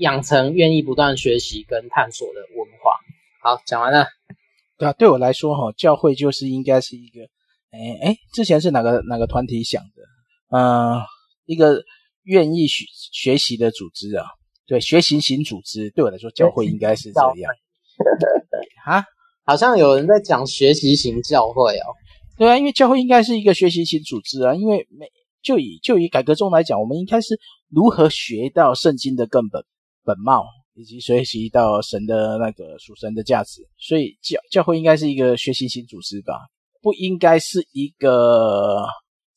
[0.00, 2.94] 养成愿意不断学习跟探索的文化。
[3.42, 4.06] 好，讲完了。
[4.78, 7.20] 对啊，对我来说哈，教会就是应该是一个，
[7.70, 10.02] 哎哎，之前是哪个哪个团体想的？
[10.56, 11.02] 嗯、呃，
[11.44, 11.82] 一个
[12.22, 14.24] 愿意学学习的组织啊。
[14.66, 17.52] 对，学习型组织，对我来说，教会应该是这样。
[18.86, 19.04] 啊，
[19.44, 21.86] 好像有人在讲学习型教会哦。
[22.38, 24.54] 对啊，因为教会应该是一个学习型组织啊。
[24.54, 25.06] 因为每
[25.42, 27.38] 就以就以改革中来讲，我们应该是
[27.68, 29.64] 如何学到圣经的根本。
[30.02, 36.34] 本貌以及学习到神的那个属神的价值，所以教教会应该是一个学习型组织吧，
[36.80, 38.86] 不应该是一个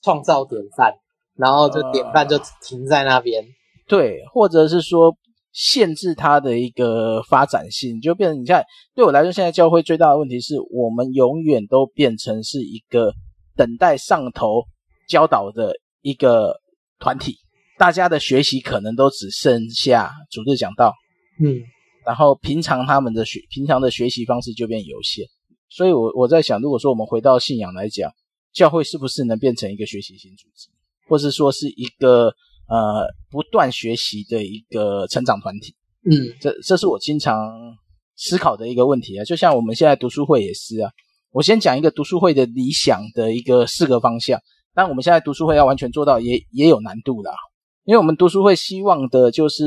[0.02, 0.94] 创造典范，
[1.36, 3.50] 然后就典范就停在那边，呃，
[3.90, 5.14] 对，或者是说
[5.54, 13.14] 限制它的一个发展性，就变成你看，对我来说，现在教会最大的问题是我们永远都变成是一个
[13.56, 14.64] 等待上头
[15.08, 16.60] 教导的一个
[17.00, 17.38] 团体。
[17.78, 20.94] 大家的学习可能都只剩下主日讲道，
[21.40, 21.62] 嗯，
[22.06, 25.26] 然后平常他们的学平常的学习方式就变有限，
[25.70, 28.12] 所以我我在想，如果说我们回到信仰来讲，
[28.54, 30.70] 教会是不是能变成一个学习型组织，
[31.08, 32.34] 或是说是一个
[32.74, 35.76] 呃不断学习的一个成长团体？
[36.10, 37.36] 嗯，这这是我经常
[38.16, 39.24] 思考的一个问题啊。
[39.24, 40.90] 就像我们现在读书会也是啊，
[41.32, 44.40] 我先讲一个读书会的理想的一个四个方向，
[44.74, 47.32] 但我们现在读书会要完全做到也也有难度啦。
[47.86, 49.64] 因为我们读书会希望的就是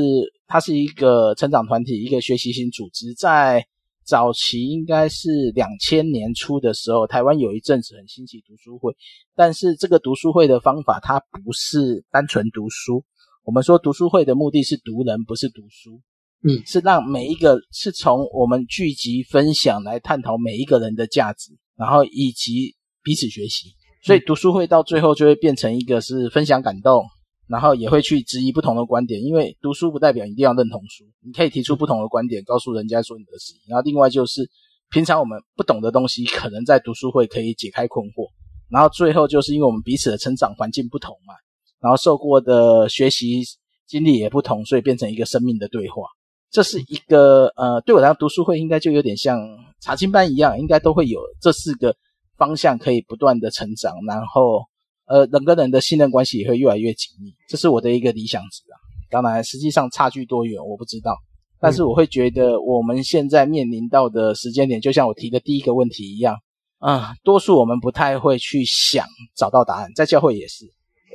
[0.47, 3.13] 它是一个成长团体，一个学习型组织。
[3.13, 3.65] 在
[4.07, 8.95] 早期应该是两千年初的时候，台湾有一阵子很兴起读书会，
[9.35, 13.03] 但是这个读书会的方法它不是单纯读书。
[13.43, 16.01] 我们说读书会的目的是读人，不是读书。
[16.43, 23.73] 嗯，是让每一个是从我们聚集分享来探讨每一个人的价值，然后以及彼此学习。
[24.03, 27.03] 所以读书会到最后就会变成一个是分享感动。
[27.47, 33.61] 然后也会去质疑不同的观点，因为读书不代表一定要认同书，你可以提出不同的观点，告诉人家说你的事情。
[33.69, 34.49] 然后另外就是，
[34.89, 38.27] 平常我们不懂的东西， 可能在读书会可以解开困惑。
[38.69, 41.33] 然后最后就是因为我们彼此的成长环境不同嘛，
[41.79, 43.41] 然后受过的学习
[43.87, 46.03] 经历也不同，所以变成一个生命的对话。
[46.51, 49.39] 这是一个呃，对我来说读书会应该就有点像
[49.79, 51.95] 查经班一样，应该都会有这四个
[52.35, 54.65] 方向可以不断的成长，然后。
[55.07, 58.75] 呃，人跟人的信任关系也会越来越紧密，这是我的一个理想值啊。
[59.09, 61.17] 当然，实际上差距多远我不知道，
[61.61, 66.35] 但是我会觉得我们现在面临到的时间点，就像我提的第一个问题一样，
[66.79, 70.65] 啊、呃，多数我们不太会去想找到答案，在教会也是，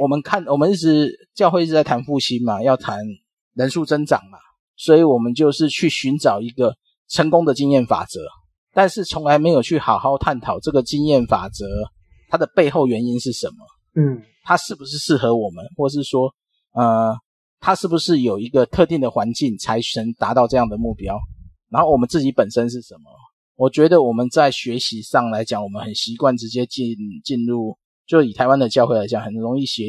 [0.00, 2.98] 我们看我们一直教会一直在谈复兴嘛，要谈
[3.54, 4.38] 人数增长嘛，
[4.74, 6.74] 所以我们就是去寻找一个
[7.08, 8.20] 成功的经验法则，
[8.72, 11.66] 但是从来没有去好好探讨这个经验法则
[12.30, 13.56] 它的背后原因是什么。
[13.94, 16.32] 嗯，它是不是适合我们，或是说，
[16.72, 17.14] 呃，
[17.60, 21.18] 它是不是有一个特定的环境才能达到这样的目标？
[21.68, 23.10] 然后我们自己本身是什么？
[23.56, 27.76] 我觉得我们在学习上来讲，我们很习惯直接进进入，
[28.06, 29.84] 就以台湾的教会来讲，很容易学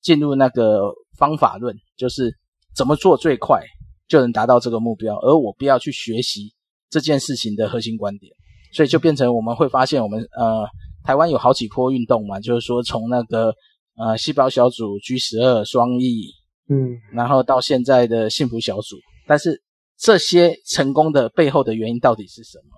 [0.00, 2.34] 进入那个方法论，就是
[2.74, 3.62] 怎么做最快
[4.08, 6.52] 就能达到这个目标，而我不要去学习
[6.90, 8.32] 这件事情的核心观点。
[8.72, 10.66] 所以就变成我们会发现，我们呃
[11.04, 13.54] 台湾有好几波运动嘛，就是说从那个
[13.96, 16.30] 呃细胞小组 G 十二双翼，
[16.68, 18.96] 嗯，然后到现在的幸福小组，
[19.26, 19.62] 但是
[19.98, 22.76] 这些成功的背后的原因到底是什么？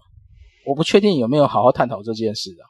[0.66, 2.64] 我不确定有没有好好探讨这件事啊。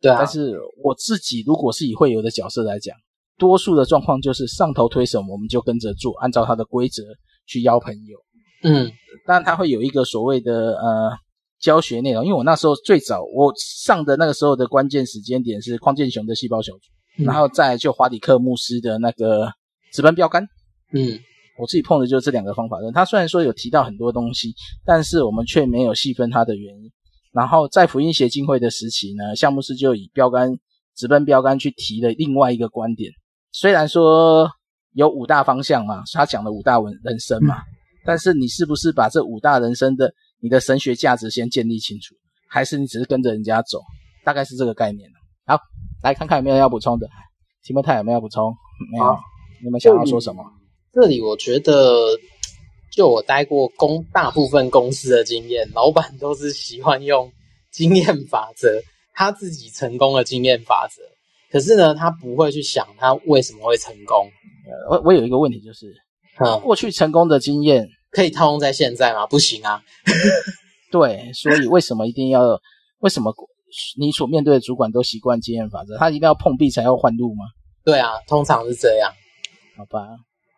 [0.00, 2.94] 对啊，但是我自己如果是以会友的角色来讲，
[3.38, 7.02] 多数的状况就是上头推什么，我们就跟着做，按照他的规则
[7.46, 8.18] 去邀朋友。
[8.64, 8.90] 嗯，
[9.26, 11.12] 当然他会有一个所谓的呃。
[11.62, 16.80] 教学内容，因为我那时候最早我上的那个时候的关键时间点是匡健雄的细胞小组，
[17.18, 19.50] 嗯、然后再就华迪克牧师的那个
[19.92, 20.42] 直奔标杆。
[20.92, 21.18] 嗯，
[21.58, 22.92] 我自己碰的就是这两个方法论。
[22.92, 24.52] 他虽然说有提到很多东西，
[24.84, 26.90] 但是我们却没有细分它的原因。
[27.32, 30.58] 然后在福音协进会的时期呢，项目师就以标杆
[30.96, 33.10] 直奔标杆去提了另外一个观点。
[33.52, 34.50] 虽然说
[34.92, 37.64] 有五大方向嘛，他讲的五大文人生嘛，嗯、
[38.04, 40.12] 但是你是不是把这五大人生的
[40.42, 42.16] 你的神学价值先建立清楚，
[42.48, 43.80] 还是你只是跟着人家走？
[44.24, 45.08] 大概是这个概念。
[45.46, 45.56] 好，
[46.02, 47.08] 来看看有没有要补充的。
[47.62, 48.52] 提摩太有没有要补充？
[48.90, 49.16] 没有。
[49.62, 50.44] 你们想要说什么？
[50.92, 52.18] 这里我觉得，
[52.90, 57.30] 就我待过公大部分公司的经验，老板都是喜欢用
[57.70, 58.82] 经验法则，
[59.14, 61.02] 他自己成功的经验法则。
[61.52, 64.28] 可是呢，他不会去想他为什么会成功。
[64.90, 65.94] 我我有一个问题就是，
[66.44, 67.88] 嗯，过去成功的经验。
[68.12, 69.26] 可以套用在现在吗？
[69.26, 69.82] 不行啊。
[70.92, 72.60] 对，所以为什么一定要？
[73.00, 73.34] 为什么
[73.98, 75.96] 你所面对的主管都习惯经验法则？
[75.98, 77.44] 他一定要碰壁才要换路吗？
[77.82, 79.10] 对啊，通常是这样。
[79.76, 80.06] 好吧，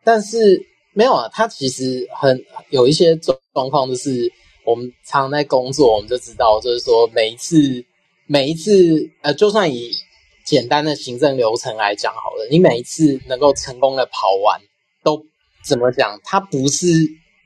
[0.03, 0.61] 但是
[0.93, 1.29] 没有啊。
[1.33, 4.31] 他其实很有一些状状况，就是
[4.67, 7.57] 我们常常在工作，我们就知道，就是说每一次
[8.27, 9.93] 每一次，呃，就算以
[10.45, 14.61] 简单的行政流程来讲好了，你每一次能够成功的跑完，
[15.05, 15.25] 都
[15.65, 16.19] 怎么讲？
[16.25, 16.89] 他不是。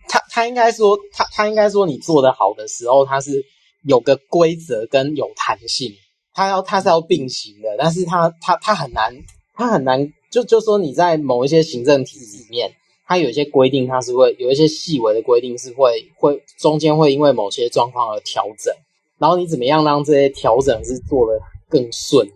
[0.08, 3.44] 他他应该说，他他应该说，你做的好的时候，他是
[3.84, 5.92] 有个规则跟有弹性，
[6.32, 9.14] 他要他是要并行的，但是他他他很难，
[9.54, 12.72] 他很难，就就说你在某一些行政体制里面，
[13.06, 18.74] 它有一些规定，它是会有一些细微的规定是会会中间会因为某些状况而调整，
[19.18, 22.34] 然后你怎么样让这些调整是做的更顺的？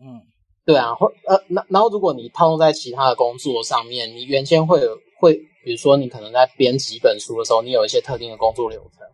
[0.00, 0.22] 嗯，
[0.64, 5.40] 对啊，或呃，那然后如果你套用在其他的工作上面，你原先会有会。
[5.62, 9.06] 比如说，你可能在编辑一本书的时候，你有一些特定的工作流程。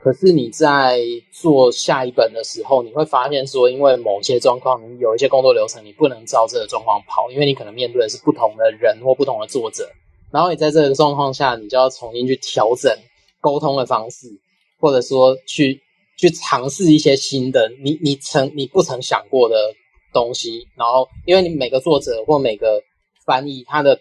[0.00, 1.00] 可是你在
[1.32, 9.90] 做下一本的时候，你会发现说，因为某些状况，你有一些工作流程，你不能照这个状况跑，因为你可能面对的是不同的人或不同的作者。
[10.30, 12.96] 然后你在这个状况下，你就要重新去调整
[13.40, 14.28] 沟通的方式，
[14.78, 15.80] 或者说去
[16.16, 19.56] 去尝试一些新的你你曾你不曾想过的
[20.12, 20.68] 东西。
[20.76, 22.80] 然后，因为你每个作者或每个
[23.24, 23.98] 翻译他的。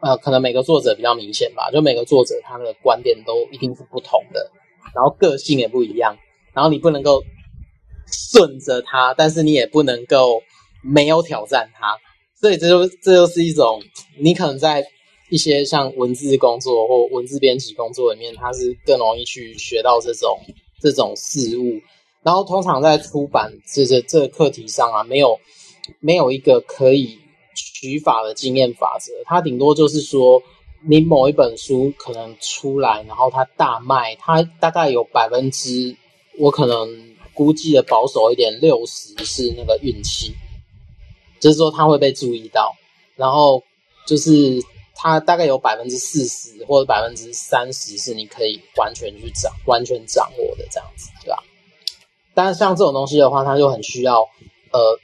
[0.00, 4.48] 呃，可能每个作者比较明显吧，就每个作者他的观点都一定是不同的，
[4.94, 6.16] 然后个性也不一样，
[6.52, 7.24] 然后你不能够
[8.06, 10.40] 顺着他，但是你也不能够
[10.80, 11.96] 没有挑战他，
[12.40, 13.82] 所以这就这就是一种
[14.16, 14.86] 你可能在
[15.28, 20.38] 一些像文字工作或文字编辑工作里面，它是更容易去学到这种
[20.80, 21.80] 这种事物，
[22.22, 25.40] 然后通常在出版这这这个课题上啊，没有
[25.98, 27.18] 没有一个可以。
[27.74, 30.40] 取法的经验法则，它顶多就是说，
[30.88, 35.96] 你某一本书可能出来，然后它大卖，它大概有百分之，
[36.38, 40.32] 我可能估计的保守一点，六十是那个运气，
[41.40, 42.76] 就是说它会被注意到，
[43.16, 43.64] 然后
[44.06, 44.62] 就是
[44.94, 51.42] 它大概有百分之四十或者百分之三十是你可以完全去掌完全掌握的这样子，对吧？
[52.34, 54.20] 但是像这种东西的话，它就很需要
[54.70, 55.00] 呃。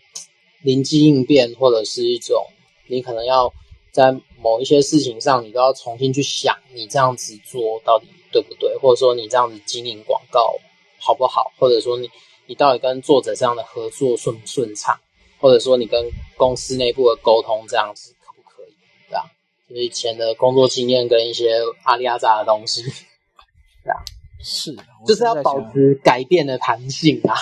[0.63, 2.45] 灵机应变，或者是一种
[2.91, 3.53] 你可能要
[3.93, 10.55] 在某一些事情上，你都要重新去想，你这样子做到底对不对，或者说你这样子经营广告
[10.99, 12.11] 好不好，或者说你
[12.47, 14.99] 你到底跟作者这样的合作顺不顺畅，
[15.39, 18.75] 或者说你跟公司内部的沟通这样子可不可以，
[19.09, 19.31] 对吧？
[19.69, 22.83] 就是以前的工作经验跟一些阿里阿扎的东西，
[23.85, 24.03] 对啊，
[24.43, 24.77] 是，
[25.07, 27.35] 就是要保持改变的弹性啊。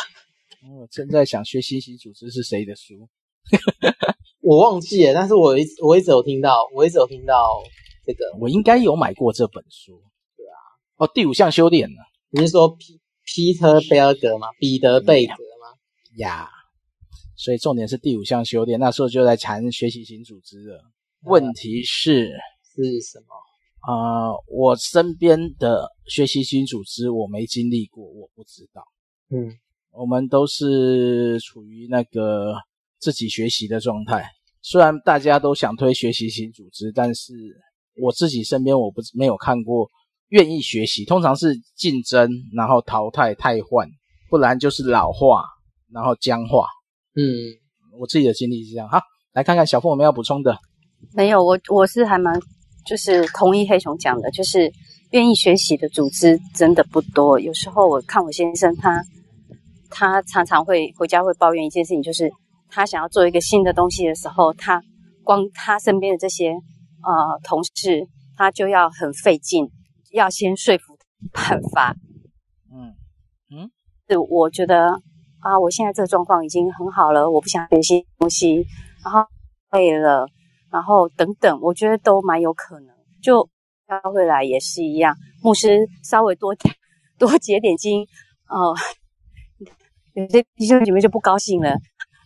[0.80, 3.08] 我正在想学习型组织是谁的书，
[4.48, 7.46] 我忘记了，但是我一我一直有听到，我一直有听到
[8.06, 10.00] 这个，我应该有买过这本书，
[10.38, 10.56] 对啊，
[10.96, 11.98] 哦，第五项修炼呢？
[12.30, 14.48] 你是说皮皮特贝尔格吗？
[14.58, 15.76] 彼得贝格吗？
[16.16, 16.48] 呀，
[17.36, 20.80] 所以重点是第五项修炼，那时候就在谈学习型组织了。
[21.24, 22.30] 问题是
[22.74, 23.34] 是什么？
[23.80, 28.82] 啊、呃，我身边的学习型组织我没经历过，我不知道。
[29.30, 29.58] 嗯。
[29.90, 32.54] 我们都是处于那个
[32.98, 34.30] 自己学习的状态，
[34.62, 37.32] 虽然大家都想推学习型组织，但是
[38.02, 39.88] 我自己身边我不没有看过
[40.28, 43.88] 愿意学习，通常是竞争，然后淘汰汰换，
[44.28, 45.44] 不然就是老化，
[45.92, 46.66] 然后僵化。
[47.16, 47.24] 嗯，
[47.98, 48.88] 我自己的经历是这样。
[48.88, 49.00] 好，
[49.32, 50.56] 来看看小凤有没有要补充的？
[51.14, 52.38] 没有，我我是还蛮
[52.84, 54.70] 就是同意黑熊讲的，就是
[55.12, 57.38] 愿意学习的组织真的不多。
[57.40, 59.02] 有时候我看我先生他，
[59.88, 62.30] 他常常会回家会抱怨一件事情，就是
[62.70, 64.82] 他想要做一个新的东西的时候，他
[65.24, 68.06] 光他身边的这些呃同事，
[68.36, 69.70] 他就要很费劲，
[70.12, 70.96] 要先说服
[71.32, 71.94] 办法。
[72.72, 72.94] 嗯
[73.50, 73.70] 嗯，
[74.08, 74.90] 是我觉得
[75.40, 78.66] 啊，我现在这个状况已经很好了，我不想学习东西，
[79.04, 79.26] 然后
[79.72, 80.26] 累了，
[80.70, 82.94] 然后等等，我觉得都蛮有可能。
[83.22, 83.48] 就
[83.86, 86.54] 教会来也是一样，牧师稍微多
[87.18, 88.02] 多结点经，
[88.48, 91.74] 哦、呃，有些弟兄姐妹就不高兴了，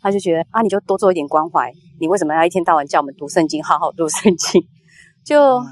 [0.03, 4.61] 他就觉得啊，你就多做一点关怀，你为什么要一天到晚叫我们读圣经，好好读 圣经？
[5.25, 5.63] 就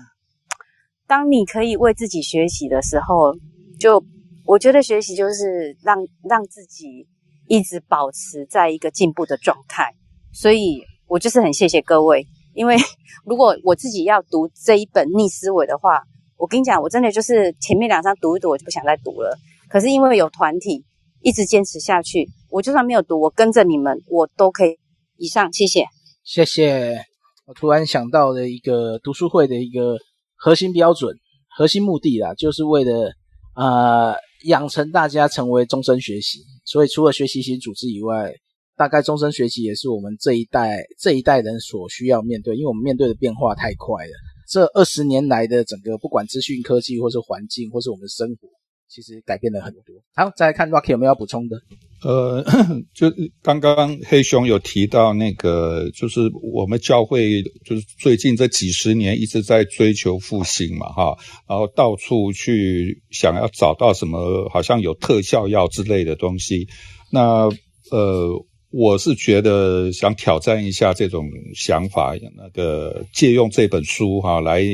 [1.07, 3.35] 当你可以为自己学习的时候，
[3.79, 4.03] 就。
[4.47, 5.97] 我觉得学习就是让
[6.29, 7.07] 让自己
[7.47, 9.93] 一直保持在一个进步的状态，
[10.33, 12.77] 所以我就是很谢谢各位，因为
[13.25, 16.03] 如果我自己要读这一本逆思维的话，
[16.37, 19.39] 我跟你讲，我真的就是前面两章读一读，我就不想再读了。
[19.69, 20.85] 可是因为有团体
[21.23, 24.79] 一直坚持下去，我就算没有读，我跟着你们，我都可以。
[25.17, 25.85] 以上，谢谢，
[26.25, 27.05] 谢谢。
[27.47, 29.99] 我突然想到了一个读书会的一个
[30.37, 31.17] 核心标准、
[31.57, 33.13] 核心目的啦，就是为了
[33.55, 34.15] 呃。
[34.45, 38.33] 养成大家成为终身学习，所以除了学习型组织以外，
[38.75, 44.13] 大概终身学习也是我们这一代这一代人所需要面对，因为我们面对的变化太快了。
[44.49, 48.49] 这二十年来的整个不管资讯科技，或是环境，或是我们的生活。
[48.91, 50.03] 其实改变了很多。
[50.15, 51.57] 好，再来看 Rocky 有没有要补充的？
[52.03, 52.43] 呃，
[52.93, 53.07] 就
[53.43, 61.17] 刚刚黑熊有提到那个，就是我们教会就是最近这几十年一直在追求复兴嘛，哈，
[61.49, 66.67] 然后到处去想要找到什么，好像有特效药之类的东西。
[67.13, 67.49] 那
[67.93, 68.31] 呃，
[68.71, 74.65] 我是觉得想挑战一下这种想法，那个借用这本书哈来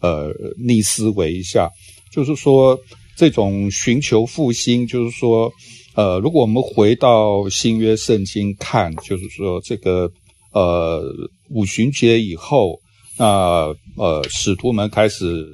[0.00, 0.32] 呃
[0.64, 1.68] 逆思维一下，
[2.10, 2.78] 就是说。
[3.18, 5.52] 这种寻求复兴，就是说，
[5.96, 10.08] 呃，如果我们回到新约圣经看，就是说，这个
[10.52, 11.02] 呃
[11.48, 12.78] 五旬节以后，
[13.16, 15.44] 那呃使徒们开始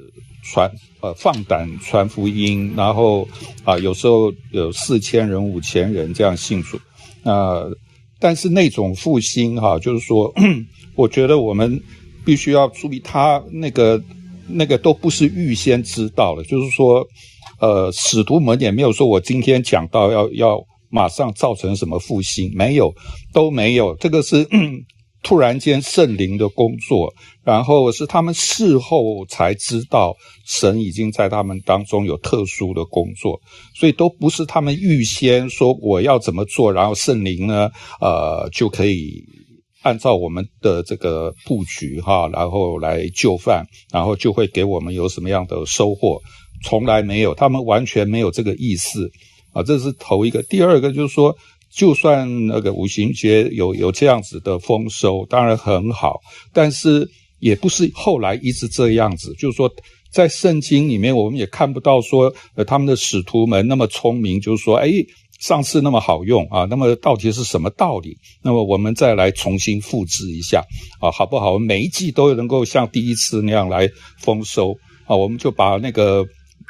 [0.43, 3.27] 传呃放胆传福音，然后
[3.63, 6.79] 啊、有时候有四千人、五千人这样信主，
[7.23, 7.75] 呃，
[8.19, 10.31] 但是那种复兴哈，就是说，
[10.93, 11.81] 我觉得我们
[12.23, 13.99] 必须要注意，他那个
[14.47, 17.03] 那个都不是预先知道的，就是说。
[17.59, 22.93] 呃，使徒们也没有说，我今天讲到要要马上造成什么复兴，没有，
[23.33, 23.95] 都没有。
[23.97, 24.47] 这个是
[25.23, 27.11] 突然间圣灵的工作，
[27.43, 33.41] 然后是他们事后才知道神已经在他们当中有特殊的工作，
[33.73, 39.23] 所以都不是他们预先说我要怎么做，然后圣灵呢，呃，就可以
[39.81, 46.21] 按照我们的这个布局哈，然后来就范，然后就会给我们有什么样的收获。
[46.65, 49.07] 从来没有，他们完全没有这个意思
[49.53, 49.61] 啊！
[49.61, 50.41] 这是头一个。
[50.43, 51.33] 第二个就是说，
[51.71, 56.19] 就算那个五行节有有这样子的丰收，当然很好，
[56.51, 57.07] 但是
[57.39, 59.31] 也不是后来一直这样子。
[59.37, 59.71] 就是说，
[60.11, 64.89] 在圣经里面，我们也看不到说，呃，他们的使徒们那么聪明，就是说，哎，
[65.39, 68.17] 上次那么好用啊，那么到底是什么道理？
[68.41, 70.63] 那么我们再来重新复制一下
[70.99, 71.59] 啊，好不好？
[71.59, 73.87] 每一季都能够像第一次那样来
[74.21, 76.25] 丰收啊，我们就把那个。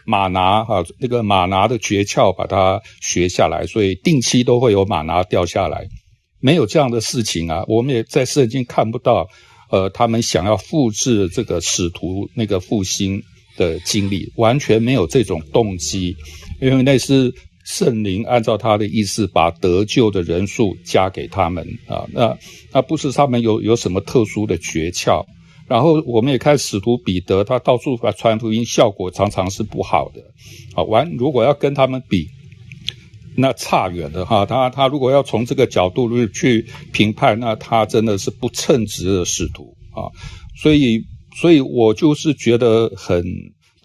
[0.06, 5.88] 马拿哈，那个马拿的诀窍把它学下来，所以定期都会有马拿掉下来。
[6.40, 9.28] 没有这样的事情啊，我们也在圣经看不到。
[9.72, 13.20] 呃，他们想要复制这个使徒那个复兴
[13.58, 16.16] 的经历，完全没有这种动机，
[16.62, 17.34] 因为那是
[17.66, 22.38] 圣灵按照他的意思把得救的人数加给他们啊，那
[22.72, 25.26] 那不是他们有有什么特殊的诀窍。
[25.68, 30.22] 然后我们也看使徒彼得，他到处传福音，效果常常是不好的。
[30.74, 32.28] 好，完如果要跟他们比，
[33.36, 34.46] 那差远了哈。
[34.46, 40.12] 他他如果要从这个角度去评判，那他真的是不称职的使徒啊。
[40.62, 41.04] 所以，
[41.36, 43.24] 所以我就是觉得很。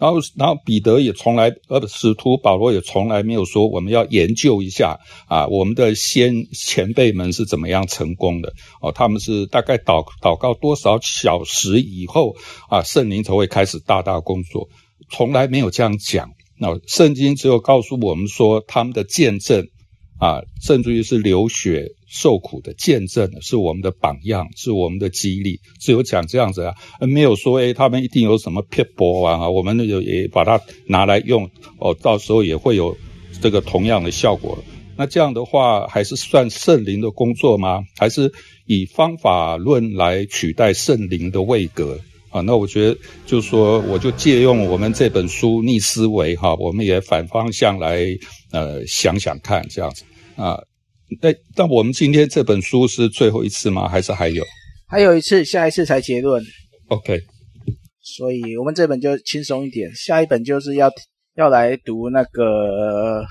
[0.01, 4.97] 然后，然后彼得也从来，呃，使徒保罗也从来没有说我们要研究一下
[5.27, 12.35] 啊，我们的先前辈们是怎么样成功的哦，他们是大概祷祷告多少小时以后
[12.67, 14.67] 啊，圣灵才会开始大大工作，
[15.11, 16.27] 从来没有这样讲。
[16.57, 19.67] 那圣经只有告诉我们说他们的见证。
[20.21, 31.49] 啊，甚至于是流血受苦的见证，是我们的榜样，是我们的激励，只有讲这样子啊，没有说诶他们一定有什么撇步啊，我们也也把它拿来用
[31.79, 32.95] 哦，到时候也会有
[33.41, 34.63] 这个同样的效果。
[34.95, 37.83] 那这样的话，还是算圣灵的工作吗？
[37.97, 38.31] 还是
[38.67, 41.99] 以方法论来取代圣灵的位格
[42.29, 42.41] 啊？
[42.41, 48.05] 那我觉得，就是说，我就借用我们这本书逆思维哈，我们也反方向来
[48.51, 50.03] 呃想想看，这样子
[50.41, 50.57] 啊。
[51.21, 53.87] 那但我们今天这本书是最后一次吗？
[53.87, 54.43] 还是还有？
[54.87, 56.43] 还有一次，下一次才结论。
[56.87, 57.19] OK。
[58.01, 60.91] 所以我们这本就轻松一点，下一本就是要
[61.35, 63.23] 要来读那个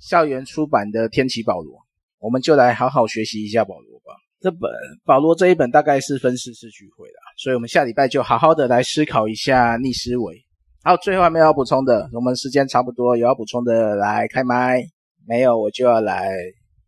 [0.00, 1.74] 校园出版的《天启保罗》，
[2.18, 4.12] 我们就来好好学习一下保罗吧。
[4.40, 4.70] 这本
[5.04, 10.36] 保罗这一本大概是分四次聚会了，所以我们下礼拜就好好的来思考一下逆思维。
[10.82, 14.82] 好，最后还没有要补充的，我们时间差不多，有要补充的来开麦，
[15.26, 16.30] 没有我就要来，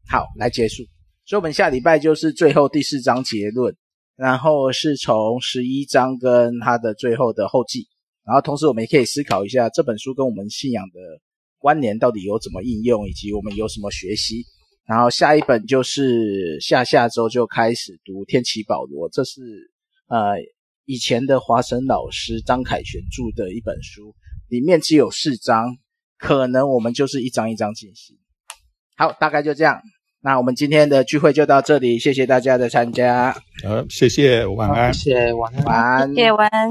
[0.09, 0.82] 好，来结束。
[1.24, 3.74] 所以我们下礼拜就是最后第四章结论。
[4.16, 7.86] 然后是从十一章跟他的最后的后记，
[8.26, 10.99] 然后同时我们也可以思考一下这本书跟我们信仰的
[11.57, 14.45] 关联到底有怎么应用，以及我们有什么学习。
[14.89, 19.41] 然后下一本就是下下周就开始读天启保罗，这是
[20.09, 20.34] 呃
[20.84, 24.16] 以前的华神老师张凯旋著的一本书，
[24.49, 25.76] 里面只有四章，
[26.18, 28.17] 可能我们就是一章一章进行。
[28.99, 29.80] 好，大概就这样。
[30.20, 33.32] 那我们今天的聚会就到这里，谢谢大家的参加。
[33.64, 34.92] 好，谢谢，晚安。
[34.92, 35.64] 谢谢，晚安。
[35.64, 36.09] 晚安。
[36.09, 36.68] 谢谢，晚安。